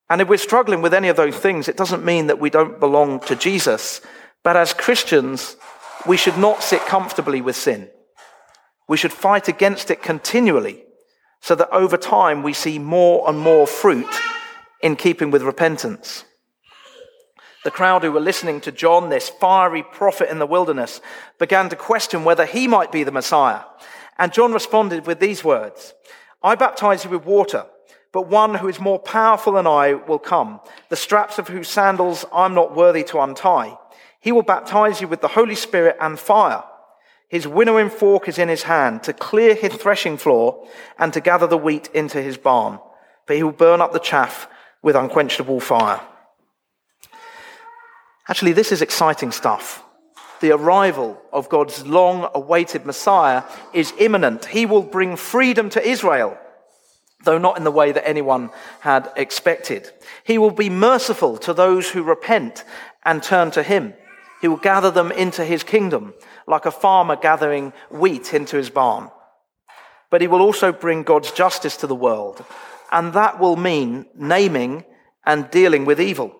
And 0.09 0.19
if 0.19 0.27
we're 0.27 0.37
struggling 0.37 0.81
with 0.81 0.95
any 0.95 1.09
of 1.09 1.15
those 1.15 1.37
things, 1.37 1.67
it 1.67 1.77
doesn't 1.77 2.03
mean 2.03 2.27
that 2.27 2.39
we 2.39 2.49
don't 2.49 2.79
belong 2.79 3.19
to 3.21 3.35
Jesus. 3.35 4.01
But 4.43 4.57
as 4.57 4.73
Christians, 4.73 5.55
we 6.07 6.17
should 6.17 6.39
not 6.39 6.63
sit 6.63 6.81
comfortably 6.81 7.41
with 7.41 7.55
sin. 7.55 7.87
We 8.87 8.97
should 8.97 9.13
fight 9.13 9.47
against 9.47 9.91
it 9.91 10.01
continually 10.01 10.83
so 11.41 11.53
that 11.53 11.69
over 11.69 11.97
time 11.97 12.41
we 12.41 12.53
see 12.53 12.79
more 12.79 13.29
and 13.29 13.37
more 13.37 13.67
fruit 13.67 14.09
in 14.81 14.95
keeping 14.95 15.29
with 15.29 15.43
repentance. 15.43 16.25
The 17.63 17.71
crowd 17.71 18.03
who 18.03 18.11
were 18.11 18.19
listening 18.19 18.61
to 18.61 18.71
John, 18.71 19.09
this 19.09 19.29
fiery 19.29 19.83
prophet 19.83 20.31
in 20.31 20.39
the 20.39 20.47
wilderness, 20.47 21.01
began 21.37 21.69
to 21.69 21.75
question 21.75 22.23
whether 22.23 22.45
he 22.45 22.67
might 22.67 22.91
be 22.91 23.03
the 23.03 23.11
Messiah. 23.11 23.61
And 24.19 24.33
John 24.33 24.51
responded 24.51 25.07
with 25.07 25.19
these 25.19 25.43
words 25.43 25.95
I 26.43 26.55
baptize 26.55 27.03
you 27.03 27.09
with 27.09 27.25
water, 27.25 27.65
but 28.11 28.27
one 28.27 28.55
who 28.55 28.67
is 28.67 28.79
more 28.79 28.99
powerful 28.99 29.53
than 29.53 29.65
I 29.65 29.93
will 29.93 30.19
come, 30.19 30.59
the 30.89 30.95
straps 30.95 31.39
of 31.39 31.47
whose 31.47 31.69
sandals 31.69 32.25
I'm 32.31 32.53
not 32.53 32.75
worthy 32.75 33.03
to 33.05 33.19
untie. 33.19 33.77
He 34.19 34.33
will 34.33 34.43
baptize 34.43 34.99
you 34.99 35.07
with 35.07 35.21
the 35.21 35.29
Holy 35.29 35.55
Spirit 35.55 35.95
and 35.99 36.19
fire. 36.19 36.63
His 37.29 37.47
winnowing 37.47 37.89
fork 37.89 38.27
is 38.27 38.37
in 38.37 38.49
his 38.49 38.63
hand 38.63 39.03
to 39.03 39.13
clear 39.13 39.55
his 39.55 39.73
threshing 39.73 40.17
floor 40.17 40.67
and 40.97 41.13
to 41.13 41.21
gather 41.21 41.47
the 41.47 41.57
wheat 41.57 41.89
into 41.93 42.21
his 42.21 42.37
barn. 42.37 42.79
But 43.25 43.37
he 43.37 43.43
will 43.43 43.51
burn 43.51 43.81
up 43.81 43.93
the 43.93 43.99
chaff 43.99 44.49
with 44.81 44.95
unquenchable 44.95 45.59
fire. 45.59 46.01
Actually, 48.27 48.53
this 48.53 48.71
is 48.71 48.81
exciting 48.81 49.31
stuff. 49.31 49.83
The 50.41 50.51
arrival 50.51 51.21
of 51.33 51.49
God's 51.49 51.85
long 51.85 52.29
awaited 52.33 52.85
Messiah 52.85 53.43
is 53.73 53.93
imminent. 53.97 54.45
He 54.45 54.65
will 54.65 54.83
bring 54.83 55.15
freedom 55.15 55.69
to 55.71 55.85
Israel, 55.85 56.37
though 57.25 57.37
not 57.37 57.57
in 57.57 57.63
the 57.63 57.71
way 57.71 57.91
that 57.91 58.07
anyone 58.07 58.51
had 58.79 59.11
expected. 59.15 59.91
He 60.23 60.37
will 60.37 60.51
be 60.51 60.69
merciful 60.69 61.37
to 61.39 61.53
those 61.53 61.89
who 61.89 62.03
repent 62.03 62.63
and 63.03 63.21
turn 63.21 63.51
to 63.51 63.63
him. 63.63 63.93
He 64.41 64.47
will 64.47 64.57
gather 64.57 64.91
them 64.91 65.11
into 65.11 65.43
his 65.43 65.63
kingdom 65.63 66.13
like 66.47 66.65
a 66.65 66.71
farmer 66.71 67.17
gathering 67.17 67.73
wheat 67.89 68.33
into 68.33 68.55
his 68.55 68.69
barn. 68.69 69.11
But 70.09 70.21
he 70.21 70.27
will 70.27 70.41
also 70.41 70.71
bring 70.71 71.03
God's 71.03 71.31
justice 71.31 71.75
to 71.77 71.87
the 71.87 71.95
world, 71.95 72.43
and 72.91 73.13
that 73.13 73.39
will 73.39 73.57
mean 73.57 74.05
naming 74.15 74.85
and 75.25 75.51
dealing 75.51 75.85
with 75.85 75.99
evil. 75.99 76.35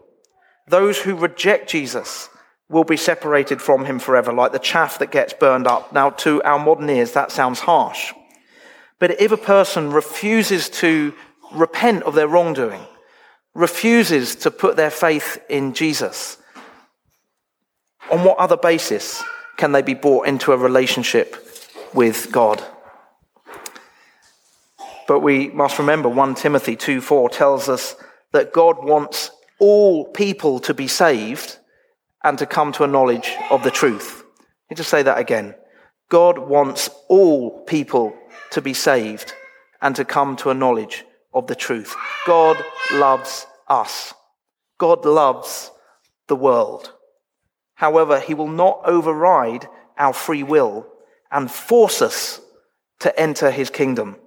Those 0.68 1.02
who 1.02 1.16
reject 1.16 1.70
Jesus 1.70 2.30
will 2.70 2.84
be 2.84 2.98
separated 2.98 3.62
from 3.62 3.86
him 3.86 3.98
forever, 4.00 4.32
like 4.32 4.52
the 4.52 4.60
chaff 4.60 5.00
that 5.00 5.12
gets 5.12 5.34
burned 5.34 5.68
up. 5.68 5.92
Now, 5.92 6.12
to 6.12 6.42
our 6.44 6.60
modern 6.60 6.90
ears, 6.90 7.14
that 7.14 7.32
sounds 7.32 7.60
harsh. 7.60 8.14
But 9.00 9.20
if 9.20 9.32
a 9.32 9.38
person 9.38 9.92
refuses 9.92 10.70
to 10.70 11.14
repent 11.52 12.04
of 12.04 12.14
their 12.14 12.28
wrongdoing, 12.28 12.86
refuses 13.56 14.36
to 14.36 14.52
put 14.52 14.76
their 14.76 14.92
faith 14.92 15.42
in 15.50 15.74
Jesus, 15.74 16.38
on 18.12 18.24
what 18.24 18.38
other 18.38 18.58
basis 18.58 19.24
can 19.58 19.72
they 19.72 19.82
be 19.82 19.94
brought 19.94 20.28
into 20.28 20.52
a 20.52 20.58
relationship 20.58 21.36
with 21.94 22.32
God? 22.32 22.64
But 25.08 25.22
we 25.22 25.50
must 25.50 25.80
remember 25.80 26.08
1 26.08 26.36
Timothy 26.36 26.76
2 26.76 27.02
4 27.02 27.30
tells 27.30 27.68
us 27.68 27.96
that 28.32 28.54
God 28.54 28.84
wants 28.84 29.32
all 29.58 30.06
people 30.06 30.60
to 30.60 30.74
be 30.74 30.88
saved 30.88 31.59
and 32.24 32.38
to 32.38 32.46
come 32.46 32.72
to 32.74 32.84
a 32.84 32.88
knowledge 32.88 33.36
of 33.50 33.64
the 33.64 33.72
truth. 33.72 34.24
Let 34.70 34.72
me 34.72 34.76
just 34.76 34.90
say 34.90 35.04
that 35.04 35.18
again. 35.18 35.56
God 36.10 36.38
wants 36.40 36.90
all 37.08 37.64
people 37.66 38.16
to 38.52 38.62
be 38.62 38.74
saved 38.74 39.34
and 39.82 39.96
to 39.96 40.06
come 40.06 40.36
to 40.38 40.50
a 40.50 40.54
knowledge 40.56 41.06
of 41.34 41.48
the 41.48 41.56
truth. 41.56 41.96
God 42.26 42.58
loves 42.94 43.46
us. 43.68 44.14
God 44.78 45.06
loves 45.06 45.72
the 46.28 46.36
world. 46.36 46.94
However, 47.76 48.20
he 48.20 48.34
will 48.34 48.48
not 48.48 48.82
override 48.86 49.68
our 49.98 50.14
free 50.14 50.44
will 50.44 50.88
and 51.32 51.50
force 51.50 52.02
us 52.02 52.42
to 53.00 53.18
enter 53.20 53.52
his 53.52 53.70
kingdom. 53.70 54.18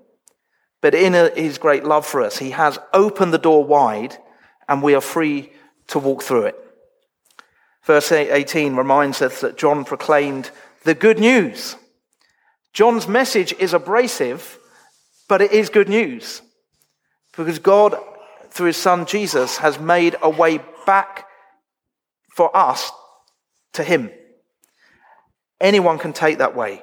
But 0.81 0.95
in 0.95 1.13
his 1.37 1.59
great 1.59 1.85
love 1.85 2.07
for 2.07 2.23
us, 2.23 2.39
he 2.39 2.51
has 2.51 2.79
opened 2.93 3.33
the 3.33 3.39
door 3.39 3.65
wide 3.65 4.17
and 4.69 4.83
we 4.83 4.95
are 4.95 5.01
free 5.01 5.53
to 5.89 5.99
walk 5.99 6.23
through 6.23 6.47
it. 6.47 6.59
Verse 7.83 8.13
18 8.13 8.77
reminds 8.77 9.23
us 9.23 9.41
that 9.41 9.59
John 9.59 9.85
proclaimed 9.85 10.51
the 10.85 10.95
good 10.95 11.19
news. 11.19 11.77
John's 12.73 13.09
message 13.09 13.53
is 13.59 13.75
abrasive, 13.75 14.59
but 15.29 15.43
it 15.43 15.53
is 15.53 15.69
good 15.69 15.89
news 15.89 16.43
because 17.37 17.59
God, 17.59 17.97
through 18.51 18.67
his 18.67 18.77
son 18.77 19.07
Jesus, 19.07 19.59
has 19.59 19.79
made 19.79 20.17
a 20.23 20.31
way 20.31 20.61
back 20.87 21.27
for 22.33 22.55
us 22.57 22.91
to 23.75 23.83
Him. 23.83 24.11
Anyone 25.61 25.99
can 25.99 26.13
take 26.13 26.39
that 26.39 26.57
way. 26.57 26.83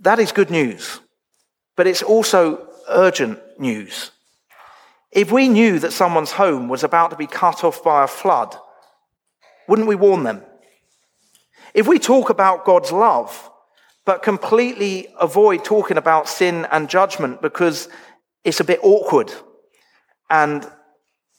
That 0.00 0.18
is 0.18 0.32
good 0.32 0.50
news, 0.50 1.00
but 1.76 1.86
it's 1.86 2.02
also 2.02 2.68
urgent 2.88 3.38
news. 3.58 4.10
If 5.12 5.32
we 5.32 5.48
knew 5.48 5.78
that 5.78 5.92
someone's 5.92 6.32
home 6.32 6.68
was 6.68 6.84
about 6.84 7.10
to 7.10 7.16
be 7.16 7.26
cut 7.26 7.64
off 7.64 7.82
by 7.82 8.04
a 8.04 8.08
flood, 8.08 8.56
wouldn't 9.68 9.88
we 9.88 9.94
warn 9.94 10.24
them? 10.24 10.42
If 11.74 11.86
we 11.86 11.98
talk 11.98 12.30
about 12.30 12.64
God's 12.64 12.92
love, 12.92 13.50
but 14.04 14.22
completely 14.22 15.08
avoid 15.20 15.64
talking 15.64 15.96
about 15.96 16.28
sin 16.28 16.66
and 16.70 16.88
judgment 16.88 17.42
because 17.42 17.88
it's 18.44 18.60
a 18.60 18.64
bit 18.64 18.80
awkward 18.82 19.32
and 20.30 20.66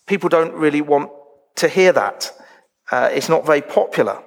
people 0.05 0.29
don't 0.29 0.53
really 0.53 0.81
want 0.81 1.09
to 1.55 1.67
hear 1.67 1.91
that, 1.93 2.31
uh, 2.91 3.09
it's 3.11 3.29
not 3.29 3.45
very 3.45 3.61
popular. 3.61 4.21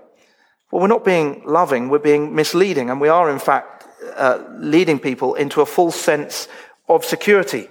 Well, 0.71 0.83
we're 0.83 0.89
not 0.89 1.05
being 1.05 1.43
loving, 1.45 1.89
we're 1.89 1.99
being 1.99 2.35
misleading, 2.35 2.91
and 2.91 3.01
we 3.01 3.09
are, 3.09 3.31
in 3.31 3.39
fact, 3.39 3.87
uh, 4.17 4.45
leading 4.59 4.99
people 4.99 5.35
into 5.35 5.61
a 5.61 5.67
false 5.67 5.97
sense 5.97 6.49
of 6.89 7.05
security. 7.05 7.69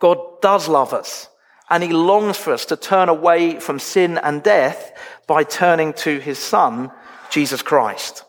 God 0.00 0.18
does 0.40 0.68
love 0.68 0.92
us, 0.92 1.28
and 1.70 1.82
He 1.82 1.92
longs 1.92 2.36
for 2.36 2.52
us 2.52 2.64
to 2.66 2.76
turn 2.76 3.08
away 3.08 3.58
from 3.58 3.78
sin 3.78 4.18
and 4.18 4.42
death 4.42 4.92
by 5.26 5.44
turning 5.44 5.92
to 5.94 6.18
His 6.18 6.38
Son, 6.38 6.90
Jesus 7.30 7.62
Christ. 7.62 8.24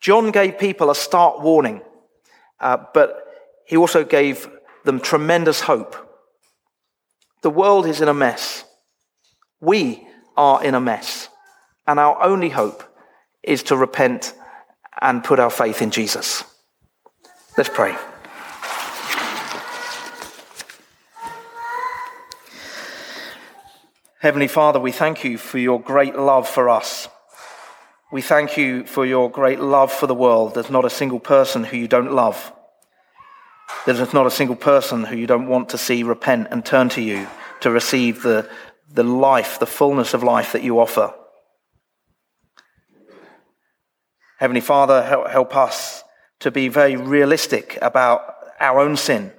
John 0.00 0.30
gave 0.30 0.58
people 0.58 0.90
a 0.90 0.94
stark 0.94 1.42
warning, 1.42 1.82
uh, 2.60 2.78
but 2.94 3.24
he 3.68 3.76
also 3.76 4.04
gave 4.04 4.48
them 4.84 4.98
tremendous 4.98 5.60
hope. 5.60 5.94
The 7.42 7.50
world 7.50 7.86
is 7.86 8.00
in 8.00 8.08
a 8.08 8.14
mess. 8.14 8.64
We 9.60 10.06
are 10.36 10.64
in 10.64 10.74
a 10.74 10.80
mess. 10.80 11.28
And 11.86 12.00
our 12.00 12.22
only 12.22 12.48
hope 12.48 12.82
is 13.42 13.62
to 13.64 13.76
repent 13.76 14.34
and 15.00 15.22
put 15.22 15.38
our 15.38 15.50
faith 15.50 15.82
in 15.82 15.90
Jesus. 15.90 16.44
Let's 17.56 17.70
pray. 17.70 17.96
Heavenly 24.28 24.46
Father, 24.46 24.78
we 24.78 24.92
thank 24.92 25.24
you 25.24 25.38
for 25.38 25.56
your 25.56 25.80
great 25.80 26.14
love 26.14 26.46
for 26.46 26.68
us. 26.68 27.08
We 28.12 28.20
thank 28.20 28.58
you 28.58 28.84
for 28.84 29.06
your 29.06 29.30
great 29.30 29.58
love 29.58 29.90
for 29.90 30.06
the 30.06 30.14
world. 30.14 30.52
There's 30.52 30.68
not 30.68 30.84
a 30.84 30.90
single 30.90 31.18
person 31.18 31.64
who 31.64 31.78
you 31.78 31.88
don't 31.88 32.12
love. 32.12 32.52
There's 33.86 34.12
not 34.12 34.26
a 34.26 34.30
single 34.30 34.54
person 34.54 35.04
who 35.04 35.16
you 35.16 35.26
don't 35.26 35.48
want 35.48 35.70
to 35.70 35.78
see 35.78 36.02
repent 36.02 36.48
and 36.50 36.62
turn 36.62 36.90
to 36.90 37.00
you 37.00 37.26
to 37.60 37.70
receive 37.70 38.22
the, 38.22 38.46
the 38.92 39.02
life, 39.02 39.58
the 39.60 39.66
fullness 39.66 40.12
of 40.12 40.22
life 40.22 40.52
that 40.52 40.62
you 40.62 40.78
offer. 40.78 41.14
Heavenly 44.40 44.60
Father, 44.60 45.04
help 45.30 45.56
us 45.56 46.04
to 46.40 46.50
be 46.50 46.68
very 46.68 46.96
realistic 46.96 47.78
about 47.80 48.20
our 48.60 48.78
own 48.78 48.98
sin 48.98 49.32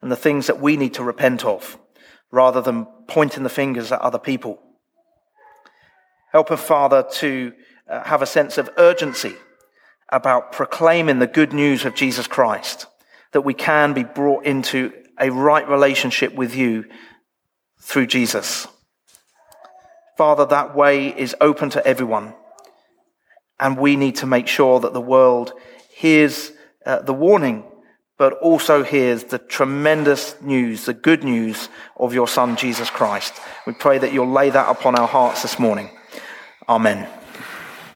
and 0.00 0.12
the 0.12 0.16
things 0.16 0.46
that 0.46 0.60
we 0.60 0.76
need 0.76 0.94
to 0.94 1.02
repent 1.02 1.44
of 1.44 1.76
rather 2.30 2.60
than 2.60 2.86
pointing 3.06 3.42
the 3.42 3.48
fingers 3.48 3.92
at 3.92 4.00
other 4.00 4.18
people. 4.18 4.60
Help 6.32 6.50
us, 6.50 6.62
Father, 6.62 7.04
to 7.12 7.52
uh, 7.88 8.04
have 8.04 8.22
a 8.22 8.26
sense 8.26 8.58
of 8.58 8.68
urgency 8.76 9.34
about 10.10 10.52
proclaiming 10.52 11.18
the 11.18 11.26
good 11.26 11.52
news 11.52 11.84
of 11.84 11.94
Jesus 11.94 12.26
Christ, 12.26 12.86
that 13.32 13.42
we 13.42 13.54
can 13.54 13.92
be 13.92 14.04
brought 14.04 14.44
into 14.44 14.92
a 15.20 15.30
right 15.30 15.68
relationship 15.68 16.34
with 16.34 16.54
you 16.54 16.84
through 17.80 18.06
Jesus. 18.06 18.66
Father, 20.16 20.44
that 20.46 20.74
way 20.74 21.08
is 21.08 21.34
open 21.40 21.70
to 21.70 21.86
everyone. 21.86 22.34
And 23.60 23.78
we 23.78 23.96
need 23.96 24.16
to 24.16 24.26
make 24.26 24.46
sure 24.46 24.80
that 24.80 24.92
the 24.92 25.00
world 25.00 25.52
hears 25.90 26.52
uh, 26.86 27.00
the 27.02 27.12
warning, 27.12 27.64
but 28.18 28.32
also 28.34 28.82
hears 28.82 29.24
the 29.24 29.38
tremendous 29.38 30.40
news, 30.42 30.86
the 30.86 30.92
good 30.92 31.22
news 31.24 31.68
of 31.96 32.12
your 32.12 32.28
Son, 32.28 32.56
Jesus 32.56 32.90
Christ. 32.90 33.32
We 33.66 33.72
pray 33.72 33.98
that 33.98 34.12
you'll 34.12 34.30
lay 34.30 34.50
that 34.50 34.68
upon 34.68 34.98
our 34.98 35.06
hearts 35.06 35.42
this 35.42 35.58
morning. 35.58 35.90
Amen. 36.68 37.08